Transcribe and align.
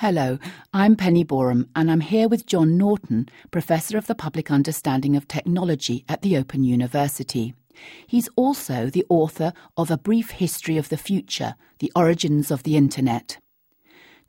Hello, 0.00 0.38
I'm 0.72 0.94
Penny 0.94 1.24
Boreham, 1.24 1.70
and 1.74 1.90
I'm 1.90 2.02
here 2.02 2.28
with 2.28 2.46
John 2.46 2.78
Naughton, 2.78 3.28
Professor 3.50 3.98
of 3.98 4.06
the 4.06 4.14
Public 4.14 4.48
Understanding 4.48 5.16
of 5.16 5.26
Technology 5.26 6.04
at 6.08 6.22
the 6.22 6.36
Open 6.36 6.62
University. 6.62 7.52
He's 8.06 8.28
also 8.36 8.90
the 8.90 9.04
author 9.08 9.52
of 9.76 9.90
A 9.90 9.98
Brief 9.98 10.30
History 10.30 10.76
of 10.76 10.88
the 10.88 10.96
Future 10.96 11.56
The 11.80 11.90
Origins 11.96 12.52
of 12.52 12.62
the 12.62 12.76
Internet. 12.76 13.38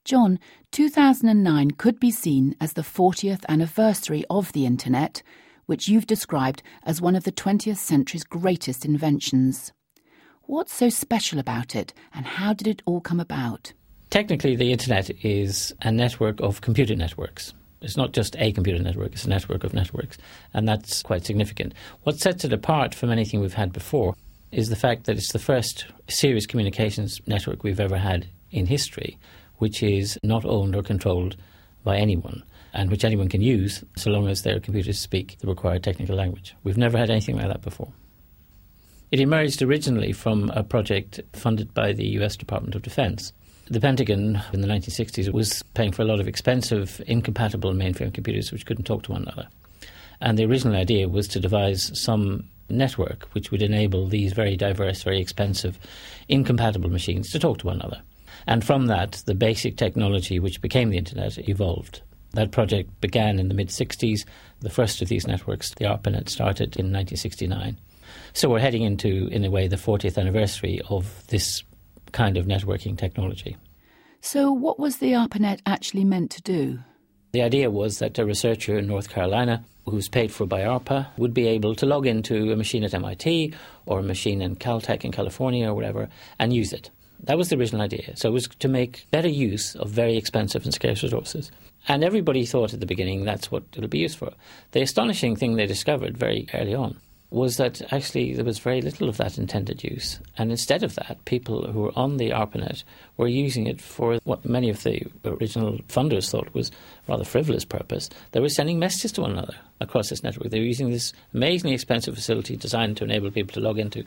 John, 0.03 0.39
2009 0.71 1.69
could 1.77 1.99
be 1.99 2.09
seen 2.09 2.55
as 2.59 2.73
the 2.73 2.81
40th 2.81 3.45
anniversary 3.47 4.25
of 4.27 4.51
the 4.53 4.65
Internet, 4.65 5.21
which 5.67 5.87
you've 5.87 6.07
described 6.07 6.63
as 6.81 6.99
one 6.99 7.15
of 7.15 7.25
the 7.25 7.31
20th 7.31 7.77
century's 7.77 8.23
greatest 8.23 8.85
inventions. 8.85 9.71
What's 10.41 10.73
so 10.73 10.89
special 10.89 11.37
about 11.37 11.75
it, 11.75 11.93
and 12.11 12.25
how 12.25 12.53
did 12.53 12.65
it 12.65 12.81
all 12.87 13.01
come 13.01 13.19
about? 13.19 13.73
Technically, 14.09 14.55
the 14.55 14.71
internet 14.71 15.11
is 15.23 15.71
a 15.83 15.91
network 15.91 16.39
of 16.41 16.61
computer 16.61 16.95
networks. 16.95 17.53
It's 17.81 17.95
not 17.95 18.11
just 18.11 18.35
a 18.39 18.51
computer 18.51 18.81
network, 18.81 19.13
it's 19.13 19.25
a 19.25 19.29
network 19.29 19.63
of 19.63 19.73
networks, 19.73 20.17
and 20.51 20.67
that's 20.67 21.03
quite 21.03 21.25
significant. 21.25 21.75
What 22.03 22.19
sets 22.19 22.43
it 22.43 22.51
apart 22.51 22.95
from 22.95 23.11
anything 23.11 23.39
we've 23.39 23.53
had 23.53 23.71
before 23.71 24.15
is 24.51 24.69
the 24.69 24.75
fact 24.75 25.03
that 25.03 25.17
it's 25.17 25.31
the 25.31 25.37
first 25.37 25.85
serious 26.07 26.47
communications 26.47 27.21
network 27.27 27.63
we've 27.63 27.79
ever 27.79 27.99
had 27.99 28.27
in 28.49 28.65
history, 28.65 29.19
which 29.57 29.83
is 29.83 30.17
not 30.23 30.43
owned 30.43 30.75
or 30.75 30.81
controlled 30.81 31.37
by 31.83 31.97
anyone, 31.97 32.43
and 32.73 32.89
which 32.89 33.05
anyone 33.05 33.29
can 33.29 33.41
use 33.41 33.83
so 33.95 34.09
long 34.09 34.27
as 34.27 34.41
their 34.41 34.59
computers 34.59 34.97
speak 34.97 35.37
the 35.37 35.47
required 35.47 35.83
technical 35.83 36.15
language. 36.15 36.55
We've 36.63 36.77
never 36.77 36.97
had 36.97 37.11
anything 37.11 37.37
like 37.37 37.47
that 37.47 37.61
before. 37.61 37.93
It 39.11 39.19
emerged 39.19 39.61
originally 39.61 40.13
from 40.13 40.49
a 40.49 40.63
project 40.63 41.19
funded 41.33 41.75
by 41.75 41.93
the 41.93 42.07
US 42.19 42.35
Department 42.35 42.73
of 42.73 42.81
Defense 42.81 43.33
the 43.69 43.79
Pentagon 43.79 44.41
in 44.51 44.61
the 44.61 44.67
1960s 44.67 45.31
was 45.31 45.63
paying 45.75 45.91
for 45.91 46.01
a 46.01 46.05
lot 46.05 46.19
of 46.19 46.27
expensive, 46.27 47.01
incompatible 47.05 47.73
mainframe 47.73 48.13
computers 48.13 48.51
which 48.51 48.65
couldn't 48.65 48.85
talk 48.85 49.03
to 49.03 49.11
one 49.11 49.23
another. 49.23 49.47
And 50.21 50.37
the 50.37 50.45
original 50.45 50.75
idea 50.75 51.07
was 51.07 51.27
to 51.29 51.39
devise 51.39 51.91
some 51.99 52.49
network 52.67 53.27
which 53.33 53.51
would 53.51 53.61
enable 53.61 54.07
these 54.07 54.33
very 54.33 54.55
diverse, 54.55 55.03
very 55.03 55.21
expensive, 55.21 55.79
incompatible 56.27 56.89
machines 56.89 57.31
to 57.31 57.39
talk 57.39 57.59
to 57.59 57.67
one 57.67 57.79
another. 57.79 58.01
And 58.47 58.63
from 58.63 58.87
that, 58.87 59.23
the 59.25 59.35
basic 59.35 59.77
technology 59.77 60.39
which 60.39 60.61
became 60.61 60.89
the 60.89 60.97
Internet 60.97 61.37
evolved. 61.47 62.01
That 62.33 62.51
project 62.51 63.01
began 63.01 63.39
in 63.39 63.47
the 63.47 63.53
mid 63.53 63.69
60s. 63.69 64.25
The 64.61 64.69
first 64.69 65.01
of 65.01 65.09
these 65.09 65.27
networks, 65.27 65.73
the 65.75 65.85
ARPANET, 65.85 66.29
started 66.29 66.75
in 66.75 66.91
1969. 66.91 67.77
So 68.33 68.49
we're 68.49 68.59
heading 68.59 68.83
into, 68.83 69.27
in 69.27 69.45
a 69.45 69.51
way, 69.51 69.67
the 69.67 69.75
40th 69.75 70.17
anniversary 70.17 70.81
of 70.89 71.25
this 71.27 71.63
kind 72.11 72.37
of 72.37 72.45
networking 72.45 72.97
technology. 72.97 73.57
So, 74.21 74.51
what 74.51 74.77
was 74.77 74.97
the 74.97 75.13
ARPANET 75.13 75.61
actually 75.65 76.03
meant 76.03 76.29
to 76.31 76.41
do? 76.41 76.79
The 77.31 77.41
idea 77.41 77.71
was 77.71 77.99
that 77.99 78.19
a 78.19 78.25
researcher 78.25 78.77
in 78.77 78.85
North 78.85 79.09
Carolina 79.09 79.63
who's 79.85 80.09
paid 80.09 80.31
for 80.31 80.45
by 80.45 80.61
ARPA 80.61 81.07
would 81.17 81.33
be 81.33 81.47
able 81.47 81.73
to 81.75 81.85
log 81.85 82.05
into 82.05 82.51
a 82.51 82.55
machine 82.55 82.83
at 82.83 82.93
MIT 82.93 83.53
or 83.85 83.99
a 83.99 84.03
machine 84.03 84.41
in 84.41 84.57
Caltech 84.57 85.05
in 85.05 85.11
California 85.13 85.69
or 85.69 85.73
whatever 85.73 86.09
and 86.37 86.53
use 86.53 86.73
it. 86.73 86.89
That 87.21 87.37
was 87.37 87.49
the 87.49 87.57
original 87.57 87.81
idea. 87.81 88.15
So 88.17 88.29
it 88.29 88.33
was 88.33 88.47
to 88.47 88.67
make 88.67 89.07
better 89.09 89.29
use 89.29 89.75
of 89.75 89.89
very 89.89 90.17
expensive 90.17 90.65
and 90.65 90.73
scarce 90.73 91.01
resources. 91.01 91.49
And 91.87 92.03
everybody 92.03 92.45
thought 92.45 92.73
at 92.73 92.81
the 92.81 92.85
beginning 92.85 93.23
that's 93.23 93.51
what 93.51 93.63
it'll 93.73 93.87
be 93.87 93.99
used 93.99 94.17
for. 94.17 94.33
The 94.71 94.81
astonishing 94.81 95.37
thing 95.37 95.55
they 95.55 95.65
discovered 95.65 96.17
very 96.17 96.47
early 96.53 96.75
on 96.75 96.99
was 97.31 97.57
that 97.57 97.81
actually 97.93 98.33
there 98.33 98.45
was 98.45 98.57
very 98.57 98.81
little 98.81 99.07
of 99.07 99.17
that 99.17 99.37
intended 99.37 99.83
use. 99.83 100.19
And 100.37 100.49
instead 100.49 100.81
of 100.81 100.95
that, 100.95 101.23
people 101.25 101.71
who 101.71 101.81
were 101.81 101.91
on 101.95 102.17
the 102.17 102.31
ARPANET 102.31 102.83
were 103.17 103.27
using 103.27 103.67
it 103.67 103.79
for 103.79 104.17
what 104.23 104.45
many 104.45 104.69
of 104.69 104.81
the 104.81 105.03
original 105.23 105.77
funders 105.87 106.29
thought 106.29 106.53
was 106.55 106.71
rather 107.07 107.23
frivolous 107.23 107.65
purpose. 107.65 108.09
They 108.31 108.39
were 108.39 108.49
sending 108.49 108.79
messages 108.79 109.11
to 109.13 109.21
one 109.21 109.31
another 109.31 109.55
across 109.79 110.09
this 110.09 110.23
network. 110.23 110.49
They 110.49 110.59
were 110.59 110.65
using 110.65 110.89
this 110.89 111.13
amazingly 111.33 111.75
expensive 111.75 112.15
facility 112.15 112.55
designed 112.55 112.97
to 112.97 113.03
enable 113.03 113.29
people 113.29 113.53
to 113.53 113.59
log 113.59 113.77
into 113.77 114.03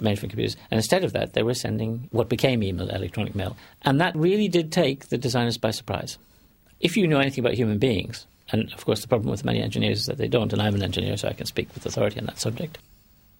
mainframe 0.00 0.30
computers. 0.30 0.56
And 0.70 0.78
instead 0.78 1.04
of 1.04 1.12
that, 1.12 1.34
they 1.34 1.44
were 1.44 1.54
sending 1.54 2.08
what 2.10 2.28
became 2.28 2.62
email, 2.62 2.88
electronic 2.88 3.36
mail. 3.36 3.56
And 3.82 4.00
that 4.00 4.16
really 4.16 4.48
did 4.48 4.72
take 4.72 5.10
the 5.10 5.18
designers 5.18 5.58
by 5.58 5.70
surprise. 5.70 6.18
If 6.80 6.96
you 6.96 7.06
know 7.06 7.20
anything 7.20 7.44
about 7.44 7.54
human 7.54 7.78
beings, 7.78 8.26
and 8.50 8.72
of 8.72 8.84
course, 8.84 9.00
the 9.00 9.08
problem 9.08 9.30
with 9.30 9.44
many 9.44 9.60
engineers 9.60 10.00
is 10.00 10.06
that 10.06 10.18
they 10.18 10.28
don't, 10.28 10.52
and 10.52 10.60
I'm 10.60 10.74
an 10.74 10.82
engineer, 10.82 11.16
so 11.16 11.28
I 11.28 11.32
can 11.32 11.46
speak 11.46 11.68
with 11.74 11.86
authority 11.86 12.20
on 12.20 12.26
that 12.26 12.38
subject. 12.38 12.78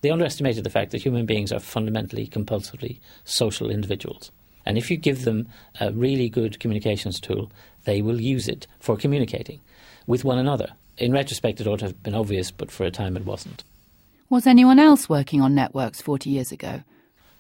They 0.01 0.11
underestimated 0.11 0.65
the 0.65 0.71
fact 0.71 0.91
that 0.91 1.03
human 1.03 1.27
beings 1.27 1.53
are 1.53 1.61
fundamentally, 1.61 2.27
compulsively 2.27 3.01
social 3.25 3.71
individuals. 3.71 4.31
And 4.67 4.79
if 4.79 4.91
you 4.91 4.97
give 4.97 5.25
them 5.25 5.49
a 5.81 5.93
really 5.93 6.29
good 6.29 6.59
communications 6.59 7.21
tool, 7.21 7.51
they 7.85 8.03
will 8.03 8.21
use 8.21 8.49
it 8.49 8.67
for 8.81 8.97
communicating 8.97 9.61
with 10.07 10.25
one 10.25 10.39
another. 10.39 10.73
In 10.97 11.13
retrospect, 11.13 11.61
it 11.61 11.67
ought 11.67 11.81
to 11.81 11.87
have 11.87 12.03
been 12.03 12.15
obvious, 12.15 12.51
but 12.51 12.71
for 12.71 12.85
a 12.85 12.91
time 12.91 13.17
it 13.17 13.27
wasn't. 13.27 13.65
Was 14.31 14.47
anyone 14.47 14.79
else 14.79 15.09
working 15.09 15.41
on 15.41 15.55
networks 15.55 16.01
40 16.01 16.31
years 16.31 16.51
ago? 16.51 16.83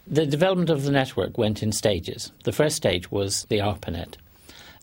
The 0.06 0.26
development 0.26 0.68
of 0.68 0.84
the 0.84 0.90
network 0.90 1.38
went 1.38 1.62
in 1.62 1.72
stages. 1.72 2.30
The 2.44 2.52
first 2.52 2.76
stage 2.76 3.10
was 3.10 3.46
the 3.48 3.60
ARPANET, 3.60 4.16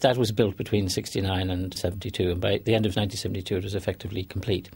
that 0.02 0.18
was 0.18 0.32
built 0.32 0.58
between 0.58 0.90
69 0.90 1.50
and 1.50 1.74
72, 1.78 2.32
and 2.32 2.42
by 2.42 2.58
the 2.58 2.76
end 2.76 2.86
of 2.86 2.96
1972 2.96 3.58
it 3.58 3.64
was 3.64 3.76
effectively 3.76 4.24
complete. 4.24 4.70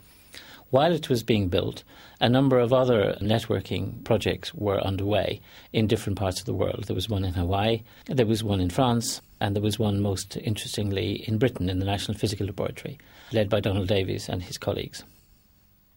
While 0.72 0.94
it 0.94 1.10
was 1.10 1.24
being 1.24 1.48
built, 1.48 1.84
a 2.20 2.28
number 2.28 2.60
of 2.60 2.74
other 2.74 3.16
networking 3.22 4.04
projects 4.04 4.54
were 4.54 4.80
underway 4.80 5.40
in 5.72 5.88
different 5.88 6.18
parts 6.18 6.40
of 6.40 6.46
the 6.46 6.54
world. 6.54 6.86
There 6.86 6.96
was 6.96 7.08
one 7.08 7.24
in 7.24 7.34
Hawaii, 7.34 7.84
there 8.08 8.26
was 8.26 8.44
one 8.44 8.60
in 8.60 8.70
France, 8.70 9.22
and 9.40 9.56
there 9.56 9.64
was 9.64 9.78
one, 9.78 10.02
most 10.02 10.38
interestingly, 10.38 11.24
in 11.28 11.38
Britain 11.38 11.70
in 11.70 11.80
the 11.80 11.86
National 11.86 12.18
Physical 12.18 12.48
Laboratory, 12.48 12.98
led 13.32 13.50
by 13.50 13.60
Donald 13.60 13.88
Davies 13.88 14.28
and 14.28 14.42
his 14.42 14.58
colleagues. 14.58 15.04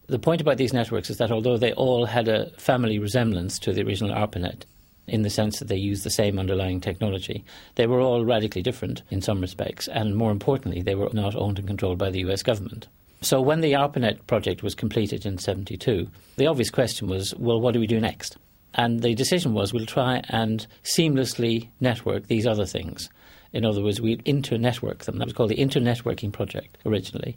The 0.07 0.19
point 0.19 0.41
about 0.41 0.57
these 0.57 0.73
networks 0.73 1.11
is 1.11 1.19
that 1.19 1.31
although 1.31 1.59
they 1.59 1.73
all 1.73 2.07
had 2.07 2.29
a 2.29 2.51
family 2.59 2.99
resemblance 2.99 3.59
to 3.61 3.73
the 3.73 3.83
original 3.83 4.15
ARPANET, 4.15 4.65
in 5.09 5.23
the 5.23 5.31
sense 5.31 5.59
that 5.59 5.69
they 5.69 5.77
used 5.77 6.05
the 6.05 6.11
same 6.11 6.39
underlying 6.39 6.81
technology. 6.81 7.45
They 7.75 7.87
were 7.87 8.01
all 8.01 8.25
radically 8.25 8.63
different 8.63 9.03
in 9.11 9.21
some 9.21 9.41
respects, 9.41 9.89
and 9.89 10.17
more 10.17 10.31
importantly, 10.31 10.83
they 10.83 10.95
were 10.95 11.11
not 11.13 11.35
owned 11.35 11.59
and 11.59 11.69
controlled 11.69 11.99
by 11.99 12.11
the 12.11 12.21
US 12.21 12.43
government. 12.43 12.87
So 13.21 13.41
when 13.41 13.61
the 13.61 13.73
ARPANET 13.73 14.27
project 14.27 14.63
was 14.63 14.75
completed 14.75 15.27
in 15.27 15.39
72, 15.39 16.09
the 16.37 16.47
obvious 16.47 16.71
question 16.71 17.09
was, 17.09 17.35
well, 17.37 17.61
what 17.61 17.75
do 17.75 17.81
we 17.81 17.87
do 17.87 18.01
next? 18.01 18.37
And 18.75 19.01
the 19.01 19.15
decision 19.15 19.55
was 19.55 19.73
we'll 19.73 19.87
try 19.87 20.23
and 20.29 20.67
seamlessly 20.85 21.69
network 21.81 22.27
these 22.29 22.47
other 22.47 22.67
things. 22.67 23.09
In 23.53 23.65
other 23.65 23.83
words, 23.83 24.01
we 24.01 24.21
inter-network 24.25 25.05
them. 25.05 25.19
That 25.19 25.25
was 25.25 25.35
called 25.35 25.51
the 25.51 25.57
Internetworking 25.57 26.33
Project 26.33 26.77
originally. 26.85 27.37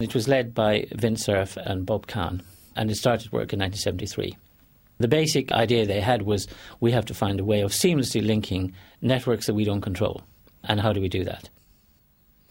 It 0.00 0.14
was 0.14 0.28
led 0.28 0.54
by 0.54 0.86
Vint 0.92 1.20
Cerf 1.20 1.56
and 1.56 1.86
Bob 1.86 2.08
Kahn, 2.08 2.42
and 2.76 2.90
it 2.90 2.96
started 2.96 3.32
work 3.32 3.52
in 3.52 3.60
1973. 3.60 4.36
The 4.98 5.08
basic 5.08 5.50
idea 5.52 5.86
they 5.86 6.00
had 6.00 6.22
was 6.22 6.46
we 6.80 6.92
have 6.92 7.06
to 7.06 7.14
find 7.14 7.40
a 7.40 7.44
way 7.44 7.60
of 7.60 7.72
seamlessly 7.72 8.24
linking 8.24 8.74
networks 9.00 9.46
that 9.46 9.54
we 9.54 9.64
don't 9.64 9.80
control. 9.80 10.22
And 10.64 10.80
how 10.80 10.92
do 10.92 11.00
we 11.00 11.08
do 11.08 11.24
that? 11.24 11.48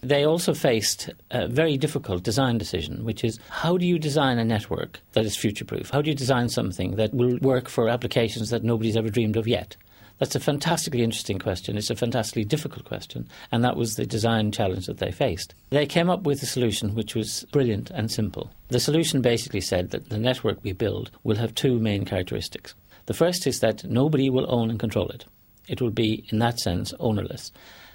They 0.02 0.26
also 0.26 0.56
faced 0.56 1.12
a 1.30 1.48
very 1.48 1.78
difficult 1.78 2.24
design 2.24 2.58
decision, 2.58 3.06
which 3.06 3.24
is 3.24 3.40
how 3.50 3.78
do 3.78 3.86
you 3.86 4.00
design 4.00 4.40
a 4.40 4.44
network 4.44 5.00
that 5.14 5.26
is 5.26 5.38
future 5.38 5.64
proof? 5.64 5.92
How 5.92 6.02
do 6.02 6.10
you 6.10 6.16
design 6.16 6.50
something 6.50 6.96
that 6.96 7.14
will 7.14 7.38
work 7.38 7.70
for 7.70 7.88
applications 7.88 8.50
that 8.50 8.64
nobody's 8.64 8.98
ever 8.98 9.10
dreamed 9.10 9.38
of 9.38 9.48
yet? 9.48 9.78
That's 10.22 10.36
a 10.36 10.40
fantastically 10.40 11.02
interesting 11.02 11.40
question. 11.40 11.76
It's 11.76 11.90
a 11.90 11.96
fantastically 11.96 12.44
difficult 12.44 12.86
question. 12.86 13.28
And 13.52 13.64
that 13.64 13.76
was 13.76 13.96
the 13.96 14.06
design 14.06 14.52
challenge 14.52 14.86
that 14.86 15.00
they 15.00 15.12
faced. 15.12 15.56
They 15.72 15.88
came 15.88 16.12
up 16.12 16.22
with 16.28 16.44
a 16.44 16.46
solution 16.46 16.94
which 16.94 17.16
was 17.16 17.44
brilliant 17.52 17.90
and 17.90 18.12
simple. 18.12 18.52
The 18.68 18.80
solution 18.80 19.24
basically 19.24 19.62
said 19.62 19.90
that 19.90 20.10
the 20.10 20.20
network 20.20 20.60
we 20.62 20.74
build 20.74 21.10
will 21.24 21.38
have 21.38 21.56
two 21.56 21.80
main 21.80 22.06
characteristics. 22.06 22.76
The 23.08 23.16
first 23.16 23.48
is 23.48 23.62
that 23.62 23.84
nobody 23.84 24.30
will 24.30 24.46
own 24.48 24.70
and 24.70 24.80
control 24.80 25.10
it. 25.10 25.26
It 25.68 25.82
will 25.82 25.90
be, 25.90 26.24
in 26.30 26.38
that 26.38 26.60
sense, 26.60 26.94
ownerless. 27.00 27.52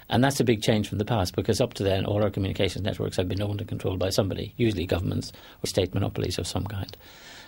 And 0.09 0.21
that's 0.21 0.41
a 0.41 0.43
big 0.43 0.61
change 0.61 0.89
from 0.89 0.97
the 0.97 1.05
past 1.05 1.33
because 1.33 1.61
up 1.61 1.75
to 1.75 1.83
then 1.83 2.05
all 2.05 2.21
our 2.21 2.29
communications 2.29 2.83
networks 2.83 3.15
have 3.15 3.29
been 3.29 3.41
owned 3.41 3.61
and 3.61 3.69
controlled 3.69 3.99
by 3.99 4.09
somebody, 4.09 4.53
usually 4.57 4.85
governments 4.85 5.31
or 5.63 5.67
state 5.67 5.93
monopolies 5.93 6.37
of 6.37 6.45
some 6.45 6.65
kind. 6.65 6.97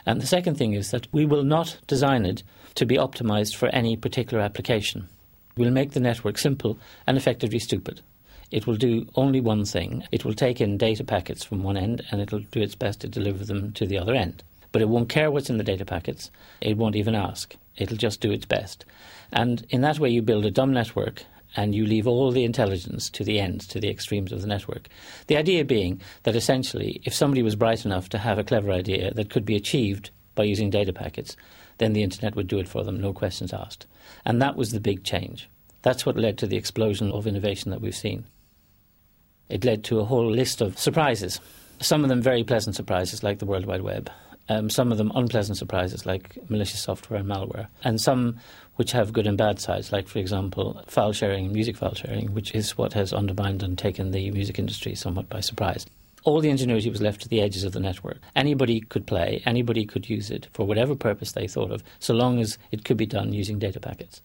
And 0.09 0.19
the 0.19 0.25
second 0.25 0.55
thing 0.55 0.73
is 0.73 0.89
that 0.89 1.07
we 1.11 1.23
will 1.23 1.43
not 1.43 1.77
design 1.85 2.25
it 2.25 2.41
to 2.73 2.87
be 2.87 2.97
optimized 2.97 3.55
for 3.55 3.69
any 3.69 3.95
particular 3.95 4.41
application. 4.41 5.07
We'll 5.55 5.69
make 5.69 5.91
the 5.91 5.99
network 5.99 6.39
simple 6.39 6.79
and 7.05 7.15
effectively 7.15 7.59
stupid. 7.59 8.01
It 8.49 8.65
will 8.65 8.75
do 8.75 9.07
only 9.13 9.39
one 9.39 9.65
thing. 9.65 10.03
It 10.11 10.25
will 10.25 10.33
take 10.33 10.61
in 10.61 10.79
data 10.79 11.03
packets 11.03 11.43
from 11.43 11.61
one 11.61 11.77
end 11.77 12.01
and 12.09 12.21
it'll 12.21 12.39
do 12.39 12.59
its 12.59 12.73
best 12.73 13.01
to 13.01 13.07
deliver 13.07 13.45
them 13.45 13.71
to 13.73 13.85
the 13.85 13.99
other 13.99 14.15
end. 14.15 14.41
But 14.71 14.81
it 14.81 14.89
won't 14.89 15.09
care 15.09 15.29
what's 15.29 15.51
in 15.51 15.59
the 15.59 15.63
data 15.63 15.85
packets. 15.85 16.31
It 16.59 16.75
won't 16.75 16.95
even 16.95 17.13
ask. 17.13 17.55
It'll 17.77 17.95
just 17.95 18.19
do 18.19 18.31
its 18.31 18.47
best. 18.47 18.85
And 19.31 19.63
in 19.69 19.81
that 19.81 19.99
way, 19.99 20.09
you 20.09 20.23
build 20.23 20.43
a 20.43 20.49
dumb 20.49 20.73
network 20.73 21.23
and 21.55 21.73
you 21.73 21.85
leave 21.85 22.07
all 22.07 22.31
the 22.31 22.43
intelligence 22.43 23.09
to 23.09 23.23
the 23.23 23.39
ends, 23.39 23.65
to 23.67 23.79
the 23.79 23.89
extremes 23.89 24.31
of 24.31 24.41
the 24.41 24.47
network. 24.47 24.87
The 25.27 25.37
idea 25.37 25.65
being 25.65 26.01
that 26.23 26.35
essentially, 26.35 27.01
if 27.05 27.13
somebody 27.13 27.41
was 27.41 27.55
bright 27.55 27.85
enough 27.85 28.09
to 28.09 28.17
have 28.17 28.37
a 28.37 28.43
clever 28.43 28.71
idea 28.71 29.13
that 29.13 29.29
could 29.29 29.45
be 29.45 29.55
achieved 29.55 30.11
by 30.35 30.43
using 30.43 30.69
data 30.69 30.93
packets, 30.93 31.35
then 31.79 31.93
the 31.93 32.03
internet 32.03 32.35
would 32.35 32.47
do 32.47 32.59
it 32.59 32.67
for 32.67 32.83
them, 32.83 32.99
no 32.99 33.13
questions 33.13 33.53
asked. 33.53 33.87
And 34.25 34.41
that 34.41 34.55
was 34.55 34.71
the 34.71 34.79
big 34.79 35.03
change. 35.03 35.49
That's 35.81 36.05
what 36.05 36.17
led 36.17 36.37
to 36.39 36.47
the 36.47 36.57
explosion 36.57 37.11
of 37.11 37.25
innovation 37.25 37.71
that 37.71 37.81
we've 37.81 37.95
seen. 37.95 38.25
it 39.49 39.65
led 39.65 39.83
to 39.85 39.99
a 39.99 40.05
whole 40.05 40.29
list 40.29 40.61
of 40.61 40.77
surprises. 40.77 41.41
Some 41.81 42.03
of 42.03 42.09
them 42.09 42.21
very 42.21 42.43
pleasant 42.43 42.75
surprises, 42.75 43.23
like 43.23 43.39
the 43.39 43.45
World 43.45 43.65
Wide 43.65 43.81
Web. 43.81 44.09
Um, 44.49 44.69
some 44.69 44.91
of 44.91 44.97
them 44.97 45.11
unpleasant 45.13 45.57
surprises, 45.57 46.05
like 46.05 46.37
malicious 46.49 46.81
software 46.81 47.19
and 47.19 47.29
malware. 47.29 47.67
And 47.83 48.01
some 48.01 48.37
which 48.75 48.91
have 48.93 49.13
good 49.13 49.27
and 49.27 49.37
bad 49.37 49.59
sides, 49.59 49.91
like, 49.91 50.07
for 50.07 50.19
example, 50.19 50.81
file 50.87 51.11
sharing, 51.11 51.45
and 51.45 51.53
music 51.53 51.77
file 51.77 51.93
sharing, 51.93 52.33
which 52.33 52.55
is 52.55 52.77
what 52.77 52.93
has 52.93 53.13
undermined 53.13 53.61
and 53.61 53.77
taken 53.77 54.11
the 54.11 54.31
music 54.31 54.57
industry 54.57 54.95
somewhat 54.95 55.29
by 55.29 55.39
surprise. 55.39 55.85
All 56.23 56.41
the 56.41 56.49
ingenuity 56.49 56.89
was 56.89 57.01
left 57.01 57.21
to 57.21 57.29
the 57.29 57.41
edges 57.41 57.63
of 57.63 57.73
the 57.73 57.79
network. 57.79 58.17
Anybody 58.35 58.81
could 58.81 59.05
play, 59.05 59.41
anybody 59.45 59.85
could 59.85 60.09
use 60.09 60.31
it 60.31 60.47
for 60.53 60.65
whatever 60.65 60.95
purpose 60.95 61.33
they 61.33 61.47
thought 61.47 61.71
of, 61.71 61.83
so 61.99 62.13
long 62.13 62.39
as 62.39 62.57
it 62.71 62.83
could 62.85 62.97
be 62.97 63.05
done 63.05 63.33
using 63.33 63.59
data 63.59 63.79
packets. 63.79 64.21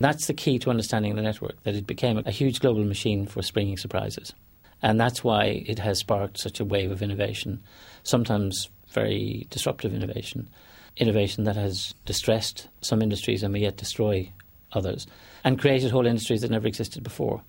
That's 0.00 0.26
the 0.26 0.34
key 0.34 0.58
to 0.60 0.70
understanding 0.70 1.14
the 1.14 1.22
network, 1.22 1.62
that 1.62 1.76
it 1.76 1.86
became 1.86 2.22
a 2.26 2.30
huge 2.30 2.60
global 2.60 2.84
machine 2.84 3.26
for 3.26 3.40
springing 3.42 3.76
surprises. 3.76 4.34
And 4.82 5.00
that's 5.00 5.22
why 5.22 5.62
it 5.64 5.78
has 5.78 6.00
sparked 6.00 6.38
such 6.38 6.58
a 6.58 6.64
wave 6.64 6.90
of 6.90 7.02
innovation, 7.02 7.62
sometimes 8.02 8.68
very 8.92 9.46
disruptive 9.50 9.94
innovation 9.94 10.48
innovation 10.96 11.44
that 11.44 11.56
has 11.56 11.94
distressed 12.04 12.68
some 12.80 13.02
industries 13.02 13.42
and 13.42 13.52
may 13.52 13.60
yet 13.60 13.76
destroy 13.76 14.30
others, 14.72 15.06
and 15.44 15.58
created 15.58 15.90
whole 15.90 16.06
industries 16.06 16.42
that 16.42 16.50
never 16.50 16.66
existed 16.66 17.02
before. 17.02 17.42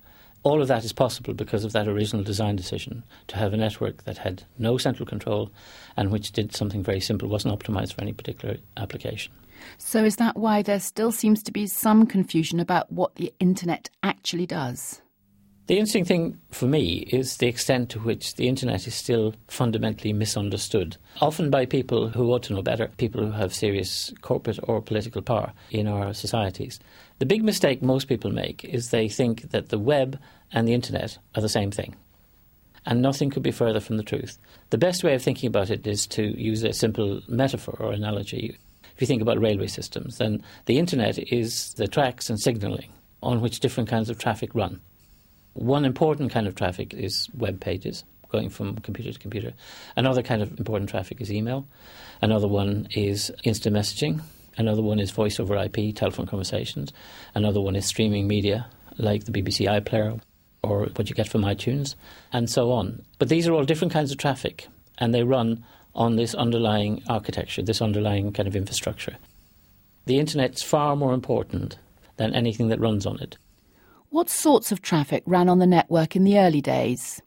All 0.43 0.61
of 0.61 0.67
that 0.67 0.83
is 0.83 0.91
possible 0.91 1.33
because 1.33 1.63
of 1.63 1.71
that 1.71 1.87
original 1.87 2.23
design 2.23 2.57
decision 2.57 3.03
to 3.27 3.37
have 3.37 3.53
a 3.53 3.57
network 3.57 4.03
that 4.03 4.17
had 4.17 4.43
no 4.57 4.77
central 4.77 5.05
control 5.05 5.49
and 5.95 6.11
which 6.11 6.33
did 6.33 6.53
something 6.53 6.83
very 6.83 6.99
simple, 6.99 7.29
wasn't 7.29 7.57
optimized 7.57 7.93
for 7.93 8.01
any 8.01 8.11
particular 8.11 8.57
application. 8.75 9.31
So, 9.77 10.03
is 10.03 10.17
that 10.17 10.35
why 10.35 10.61
there 10.61 10.81
still 10.81 11.13
seems 11.13 11.41
to 11.43 11.51
be 11.53 11.67
some 11.67 12.05
confusion 12.05 12.59
about 12.59 12.91
what 12.91 13.15
the 13.15 13.33
internet 13.39 13.89
actually 14.01 14.45
does? 14.45 15.01
The 15.65 15.77
interesting 15.77 16.03
thing 16.03 16.41
for 16.51 16.65
me 16.65 17.07
is 17.13 17.37
the 17.37 17.47
extent 17.47 17.89
to 17.91 17.99
which 18.01 18.35
the 18.35 18.49
internet 18.49 18.85
is 18.85 18.95
still 18.95 19.33
fundamentally 19.47 20.11
misunderstood, 20.11 20.97
often 21.21 21.49
by 21.49 21.65
people 21.65 22.09
who 22.09 22.33
ought 22.33 22.43
to 22.43 22.53
know 22.53 22.61
better, 22.61 22.89
people 22.97 23.23
who 23.23 23.31
have 23.31 23.53
serious 23.53 24.13
corporate 24.19 24.59
or 24.63 24.81
political 24.81 25.21
power 25.21 25.53
in 25.71 25.87
our 25.87 26.13
societies. 26.13 26.81
The 27.19 27.25
big 27.25 27.45
mistake 27.45 27.81
most 27.81 28.09
people 28.09 28.29
make 28.29 28.65
is 28.65 28.89
they 28.89 29.07
think 29.07 29.51
that 29.51 29.69
the 29.69 29.79
web 29.79 30.19
and 30.51 30.67
the 30.67 30.73
internet 30.73 31.17
are 31.33 31.41
the 31.41 31.47
same 31.47 31.71
thing. 31.71 31.95
And 32.85 33.01
nothing 33.01 33.29
could 33.29 33.43
be 33.43 33.51
further 33.51 33.79
from 33.79 33.95
the 33.95 34.03
truth. 34.03 34.37
The 34.69 34.77
best 34.77 35.01
way 35.01 35.13
of 35.13 35.21
thinking 35.21 35.47
about 35.47 35.69
it 35.69 35.87
is 35.87 36.05
to 36.07 36.23
use 36.37 36.63
a 36.63 36.73
simple 36.73 37.21
metaphor 37.29 37.77
or 37.79 37.93
analogy. 37.93 38.57
If 38.93 38.99
you 38.99 39.07
think 39.07 39.21
about 39.21 39.39
railway 39.39 39.67
systems, 39.67 40.17
then 40.17 40.43
the 40.65 40.77
internet 40.77 41.17
is 41.31 41.73
the 41.75 41.87
tracks 41.87 42.29
and 42.29 42.37
signalling 42.37 42.91
on 43.21 43.39
which 43.39 43.61
different 43.61 43.87
kinds 43.87 44.09
of 44.09 44.19
traffic 44.19 44.53
run. 44.53 44.81
One 45.53 45.85
important 45.85 46.31
kind 46.31 46.47
of 46.47 46.55
traffic 46.55 46.93
is 46.93 47.29
web 47.37 47.59
pages, 47.59 48.03
going 48.29 48.49
from 48.49 48.77
computer 48.77 49.11
to 49.11 49.19
computer. 49.19 49.53
Another 49.95 50.23
kind 50.23 50.41
of 50.41 50.57
important 50.57 50.89
traffic 50.89 51.21
is 51.21 51.31
email. 51.31 51.67
Another 52.21 52.47
one 52.47 52.87
is 52.91 53.31
instant 53.43 53.75
messaging. 53.75 54.21
Another 54.57 54.81
one 54.81 54.99
is 54.99 55.11
voice 55.11 55.39
over 55.39 55.55
IP, 55.55 55.95
telephone 55.95 56.27
conversations. 56.27 56.91
Another 57.35 57.61
one 57.61 57.75
is 57.75 57.85
streaming 57.85 58.27
media, 58.27 58.67
like 58.97 59.25
the 59.25 59.31
BBC 59.31 59.67
iPlayer 59.67 60.19
or 60.63 60.85
what 60.95 61.09
you 61.09 61.15
get 61.15 61.27
from 61.27 61.41
iTunes, 61.41 61.95
and 62.31 62.49
so 62.49 62.71
on. 62.71 63.03
But 63.19 63.29
these 63.29 63.47
are 63.47 63.53
all 63.53 63.65
different 63.65 63.93
kinds 63.93 64.11
of 64.11 64.17
traffic, 64.17 64.67
and 64.97 65.13
they 65.13 65.23
run 65.23 65.63
on 65.93 66.15
this 66.15 66.33
underlying 66.33 67.03
architecture, 67.07 67.61
this 67.61 67.81
underlying 67.81 68.31
kind 68.31 68.47
of 68.47 68.55
infrastructure. 68.55 69.17
The 70.05 70.19
internet's 70.19 70.63
far 70.63 70.95
more 70.95 71.13
important 71.13 71.77
than 72.17 72.33
anything 72.33 72.69
that 72.69 72.79
runs 72.79 73.05
on 73.05 73.19
it. 73.19 73.37
What 74.13 74.29
sorts 74.29 74.71
of 74.71 74.83
traffic 74.83 75.23
ran 75.25 75.49
on 75.49 75.57
the 75.57 75.65
network 75.65 76.15
in 76.15 76.23
the 76.23 76.37
early 76.37 76.61
days? 76.61 77.19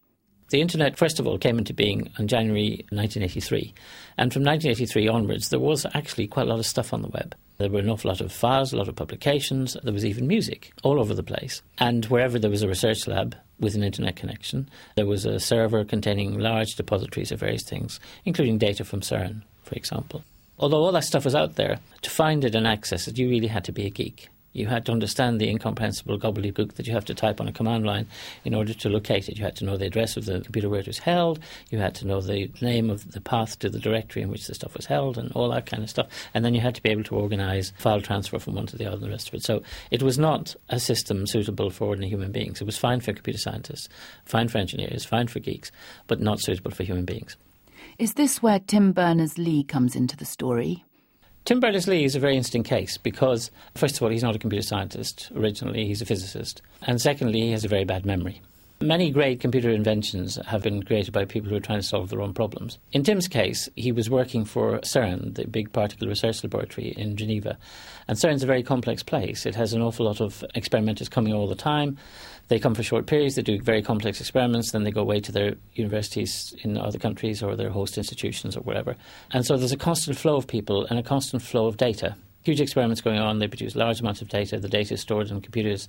The 0.50 0.60
internet, 0.60 0.96
first 0.96 1.18
of 1.18 1.26
all, 1.26 1.36
came 1.36 1.58
into 1.58 1.74
being 1.74 2.12
in 2.16 2.28
January 2.28 2.86
1983. 2.90 3.74
And 4.16 4.32
from 4.32 4.44
1983 4.44 5.08
onwards, 5.08 5.48
there 5.48 5.58
was 5.58 5.84
actually 5.94 6.28
quite 6.28 6.46
a 6.46 6.48
lot 6.48 6.60
of 6.60 6.64
stuff 6.64 6.92
on 6.92 7.02
the 7.02 7.08
web. 7.08 7.34
There 7.58 7.68
were 7.68 7.80
an 7.80 7.90
awful 7.90 8.08
lot 8.08 8.20
of 8.20 8.30
files, 8.30 8.72
a 8.72 8.76
lot 8.76 8.86
of 8.86 8.94
publications, 8.94 9.76
there 9.82 9.92
was 9.92 10.04
even 10.04 10.28
music 10.28 10.72
all 10.84 11.00
over 11.00 11.12
the 11.12 11.24
place. 11.24 11.60
And 11.78 12.04
wherever 12.04 12.38
there 12.38 12.52
was 12.52 12.62
a 12.62 12.68
research 12.68 13.08
lab 13.08 13.34
with 13.58 13.74
an 13.74 13.82
internet 13.82 14.14
connection, 14.14 14.70
there 14.94 15.06
was 15.06 15.24
a 15.24 15.40
server 15.40 15.84
containing 15.84 16.38
large 16.38 16.76
depositories 16.76 17.32
of 17.32 17.40
various 17.40 17.64
things, 17.64 17.98
including 18.24 18.58
data 18.58 18.84
from 18.84 19.00
CERN, 19.00 19.42
for 19.64 19.74
example. 19.74 20.22
Although 20.60 20.84
all 20.84 20.92
that 20.92 21.02
stuff 21.02 21.24
was 21.24 21.34
out 21.34 21.56
there, 21.56 21.80
to 22.02 22.10
find 22.10 22.44
it 22.44 22.54
and 22.54 22.64
access 22.64 23.08
it, 23.08 23.18
you 23.18 23.28
really 23.28 23.48
had 23.48 23.64
to 23.64 23.72
be 23.72 23.86
a 23.86 23.90
geek 23.90 24.28
you 24.56 24.66
had 24.66 24.86
to 24.86 24.92
understand 24.92 25.40
the 25.40 25.48
incomprehensible 25.48 26.18
gobbledygook 26.18 26.74
that 26.74 26.86
you 26.86 26.94
have 26.94 27.04
to 27.06 27.14
type 27.14 27.40
on 27.40 27.48
a 27.48 27.52
command 27.52 27.84
line 27.84 28.06
in 28.44 28.54
order 28.54 28.72
to 28.74 28.88
locate 28.88 29.28
it. 29.28 29.38
You 29.38 29.44
had 29.44 29.56
to 29.56 29.64
know 29.64 29.76
the 29.76 29.86
address 29.86 30.16
of 30.16 30.24
the 30.24 30.40
computer 30.40 30.68
where 30.68 30.80
it 30.80 30.86
was 30.86 30.98
held. 30.98 31.38
You 31.70 31.78
had 31.78 31.94
to 31.96 32.06
know 32.06 32.20
the 32.20 32.50
name 32.60 32.90
of 32.90 33.12
the 33.12 33.20
path 33.20 33.58
to 33.60 33.68
the 33.68 33.78
directory 33.78 34.22
in 34.22 34.30
which 34.30 34.46
the 34.46 34.54
stuff 34.54 34.74
was 34.74 34.86
held 34.86 35.18
and 35.18 35.30
all 35.32 35.50
that 35.50 35.66
kind 35.66 35.82
of 35.82 35.90
stuff. 35.90 36.08
And 36.34 36.44
then 36.44 36.54
you 36.54 36.60
had 36.60 36.74
to 36.74 36.82
be 36.82 36.90
able 36.90 37.04
to 37.04 37.16
organize 37.16 37.72
file 37.78 38.00
transfer 38.00 38.38
from 38.38 38.54
one 38.54 38.66
to 38.66 38.76
the 38.76 38.86
other 38.86 38.96
and 38.96 39.04
the 39.04 39.10
rest 39.10 39.28
of 39.28 39.34
it. 39.34 39.42
So 39.44 39.62
it 39.90 40.02
was 40.02 40.18
not 40.18 40.56
a 40.68 40.80
system 40.80 41.26
suitable 41.26 41.70
for 41.70 41.88
ordinary 41.88 42.10
human 42.10 42.32
beings. 42.32 42.60
It 42.60 42.64
was 42.64 42.78
fine 42.78 43.00
for 43.00 43.12
computer 43.12 43.38
scientists, 43.38 43.88
fine 44.24 44.48
for 44.48 44.58
engineers, 44.58 45.04
fine 45.04 45.28
for 45.28 45.40
geeks, 45.40 45.70
but 46.06 46.20
not 46.20 46.40
suitable 46.40 46.70
for 46.70 46.82
human 46.82 47.04
beings. 47.04 47.36
Is 47.98 48.14
this 48.14 48.42
where 48.42 48.58
Tim 48.58 48.92
Berners 48.92 49.38
Lee 49.38 49.64
comes 49.64 49.96
into 49.96 50.16
the 50.16 50.24
story? 50.24 50.84
Tim 51.46 51.60
Berners-Lee 51.60 52.02
is 52.02 52.16
a 52.16 52.18
very 52.18 52.36
interesting 52.36 52.64
case 52.64 52.98
because, 52.98 53.52
first 53.76 53.94
of 53.94 54.02
all, 54.02 54.08
he's 54.08 54.24
not 54.24 54.34
a 54.34 54.38
computer 54.40 54.66
scientist 54.66 55.30
originally, 55.36 55.86
he's 55.86 56.02
a 56.02 56.04
physicist. 56.04 56.60
And 56.82 57.00
secondly, 57.00 57.40
he 57.42 57.52
has 57.52 57.64
a 57.64 57.68
very 57.68 57.84
bad 57.84 58.04
memory. 58.04 58.42
Many 58.82 59.10
great 59.10 59.40
computer 59.40 59.70
inventions 59.70 60.38
have 60.46 60.62
been 60.62 60.82
created 60.82 61.14
by 61.14 61.24
people 61.24 61.48
who 61.48 61.56
are 61.56 61.60
trying 61.60 61.78
to 61.78 61.86
solve 61.86 62.10
their 62.10 62.20
own 62.20 62.34
problems. 62.34 62.78
In 62.92 63.04
Tim's 63.04 63.26
case, 63.26 63.70
he 63.74 63.90
was 63.90 64.10
working 64.10 64.44
for 64.44 64.78
CERN, 64.80 65.34
the 65.34 65.46
big 65.46 65.72
particle 65.72 66.06
research 66.06 66.44
laboratory 66.44 66.88
in 66.88 67.16
Geneva. 67.16 67.56
And 68.06 68.18
CERN's 68.18 68.42
a 68.42 68.46
very 68.46 68.62
complex 68.62 69.02
place. 69.02 69.46
It 69.46 69.54
has 69.54 69.72
an 69.72 69.80
awful 69.80 70.04
lot 70.04 70.20
of 70.20 70.44
experimenters 70.54 71.08
coming 71.08 71.32
all 71.32 71.48
the 71.48 71.54
time. 71.54 71.96
They 72.48 72.58
come 72.58 72.74
for 72.74 72.82
short 72.82 73.06
periods, 73.06 73.36
they 73.36 73.42
do 73.42 73.62
very 73.62 73.80
complex 73.80 74.20
experiments, 74.20 74.72
then 74.72 74.84
they 74.84 74.90
go 74.90 75.00
away 75.00 75.20
to 75.20 75.32
their 75.32 75.54
universities 75.72 76.54
in 76.62 76.76
other 76.76 76.98
countries 76.98 77.42
or 77.42 77.56
their 77.56 77.70
host 77.70 77.96
institutions 77.96 78.58
or 78.58 78.60
whatever. 78.60 78.94
And 79.30 79.46
so 79.46 79.56
there's 79.56 79.72
a 79.72 79.78
constant 79.78 80.18
flow 80.18 80.36
of 80.36 80.46
people 80.46 80.84
and 80.90 80.98
a 80.98 81.02
constant 81.02 81.42
flow 81.42 81.66
of 81.66 81.78
data. 81.78 82.14
Huge 82.42 82.60
experiments 82.60 83.00
going 83.00 83.18
on, 83.18 83.38
they 83.38 83.48
produce 83.48 83.74
large 83.74 84.00
amounts 84.00 84.20
of 84.20 84.28
data, 84.28 84.60
the 84.60 84.68
data 84.68 84.94
is 84.94 85.00
stored 85.00 85.32
on 85.32 85.40
computers 85.40 85.88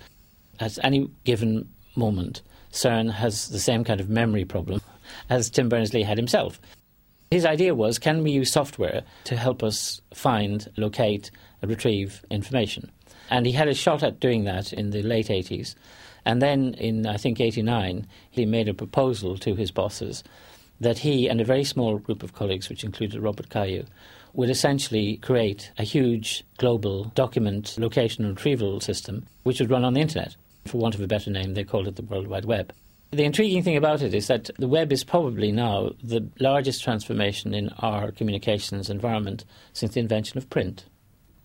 at 0.62 0.80
any 0.86 1.12
given 1.26 1.70
moment. 1.98 2.42
CERN 2.72 3.12
has 3.12 3.50
the 3.50 3.60
same 3.60 3.84
kind 3.84 4.00
of 4.00 4.10
memory 4.10 4.46
problem 4.46 4.82
as 5.30 5.50
Tim 5.50 5.70
Berners 5.70 5.94
Lee 5.94 6.04
had 6.04 6.18
himself. 6.18 6.60
His 7.32 7.46
idea 7.46 7.76
was 7.76 8.00
can 8.00 8.24
we 8.24 8.32
use 8.32 8.52
software 8.52 9.04
to 9.26 9.36
help 9.36 9.64
us 9.64 10.02
find, 10.14 10.68
locate, 10.78 11.32
retrieve 11.62 12.24
information? 12.30 12.92
And 13.30 13.46
he 13.46 13.52
had 13.52 13.68
a 13.68 13.74
shot 13.74 14.04
at 14.04 14.20
doing 14.20 14.46
that 14.46 14.72
in 14.72 14.92
the 14.92 15.04
late 15.04 15.28
80s. 15.28 15.76
And 16.26 16.42
then 16.42 16.74
in, 16.76 17.06
I 17.06 17.18
think, 17.18 17.40
89, 17.40 18.08
he 18.30 18.46
made 18.46 18.70
a 18.70 18.74
proposal 18.74 19.38
to 19.40 19.56
his 19.56 19.72
bosses 19.72 20.24
that 20.80 21.00
he 21.00 21.28
and 21.28 21.42
a 21.42 21.46
very 21.46 21.64
small 21.64 21.98
group 21.98 22.24
of 22.24 22.34
colleagues, 22.34 22.70
which 22.70 22.84
included 22.84 23.22
Robert 23.22 23.50
Cailliau, 23.50 23.86
would 24.34 24.50
essentially 24.50 25.18
create 25.18 25.72
a 25.78 25.84
huge 25.84 26.44
global 26.58 27.06
document 27.16 27.76
location 27.78 28.24
and 28.24 28.38
retrieval 28.38 28.80
system 28.80 29.26
which 29.44 29.60
would 29.60 29.72
run 29.72 29.84
on 29.84 29.94
the 29.94 30.02
internet. 30.02 30.36
For 30.68 30.78
want 30.78 30.96
of 30.96 31.02
a 31.02 31.08
better 31.08 31.32
name, 31.32 31.54
they 31.54 31.64
called 31.64 31.88
it 31.88 31.96
the 31.96 32.04
World 32.04 32.28
Wide 32.28 32.46
Web. 32.46 32.74
The 33.12 33.24
intriguing 33.24 33.64
thing 33.64 33.78
about 33.78 34.02
it 34.02 34.14
is 34.14 34.28
that 34.28 34.50
the 34.60 34.68
web 34.68 34.92
is 34.92 35.06
probably 35.06 35.50
now 35.50 35.92
the 36.04 36.28
largest 36.42 36.84
transformation 36.84 37.54
in 37.54 37.70
our 37.80 38.12
communications 38.12 38.90
environment 38.90 39.46
since 39.72 39.94
the 39.94 40.02
invention 40.02 40.38
of 40.38 40.50
print. 40.50 40.84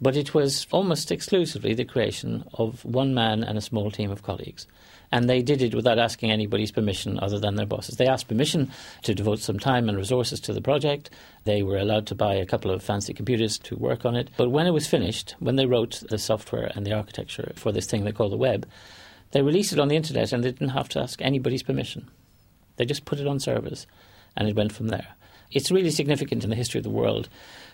But 0.01 0.17
it 0.17 0.35
was 0.35 0.67
almost 0.73 1.13
exclusively 1.13 1.75
the 1.75 1.85
creation 1.85 2.43
of 2.55 2.85
one 2.85 3.15
man 3.15 3.45
and 3.45 3.57
a 3.57 3.61
small 3.61 3.93
team 3.93 4.11
of 4.11 4.25
colleagues. 4.25 4.67
And 5.13 5.31
they 5.31 5.41
did 5.41 5.63
it 5.63 5.77
without 5.77 6.01
asking 6.01 6.33
anybody's 6.33 6.73
permission 6.73 7.21
other 7.21 7.39
than 7.39 7.55
their 7.55 7.67
bosses. 7.67 7.97
They 7.97 8.09
asked 8.09 8.27
permission 8.27 8.73
to 9.03 9.15
devote 9.15 9.39
some 9.39 9.61
time 9.61 9.89
and 9.89 9.97
resources 9.97 10.41
to 10.41 10.53
the 10.53 10.61
project. 10.61 11.11
They 11.45 11.63
were 11.63 11.77
allowed 11.77 12.09
to 12.09 12.17
buy 12.17 12.35
a 12.35 12.47
couple 12.47 12.73
of 12.73 12.83
fancy 12.83 13.15
computers 13.15 13.59
to 13.61 13.77
work 13.77 14.05
on 14.05 14.17
it. 14.17 14.31
But 14.37 14.51
when 14.51 14.67
it 14.67 14.73
was 14.73 14.89
finished, 14.89 15.37
when 15.39 15.55
they 15.55 15.67
wrote 15.67 16.03
the 16.09 16.19
software 16.19 16.73
and 16.75 16.85
the 16.85 16.95
architecture 16.95 17.53
for 17.55 17.71
this 17.71 17.87
thing 17.87 18.03
they 18.03 18.11
call 18.11 18.31
the 18.31 18.37
web, 18.37 18.67
they 19.33 19.43
released 19.43 19.73
it 19.73 19.81
on 19.81 19.89
the 19.89 19.97
internet 19.97 20.33
and 20.33 20.45
they 20.45 20.53
didn't 20.53 20.71
have 20.71 20.89
to 20.91 21.01
ask 21.01 21.21
anybody's 21.21 21.63
permission. 21.63 22.09
They 22.77 22.85
just 22.85 23.05
put 23.05 23.21
it 23.21 23.27
on 23.27 23.41
servers 23.41 23.87
and 24.37 24.49
it 24.49 24.57
went 24.57 24.73
from 24.73 24.89
there. 24.89 25.09
It's 25.51 25.71
really 25.71 25.91
significant 25.91 26.45
in 26.45 26.51
the 26.51 26.57
history 26.57 26.79
of 26.79 26.85
the 26.85 26.91
world 26.91 27.29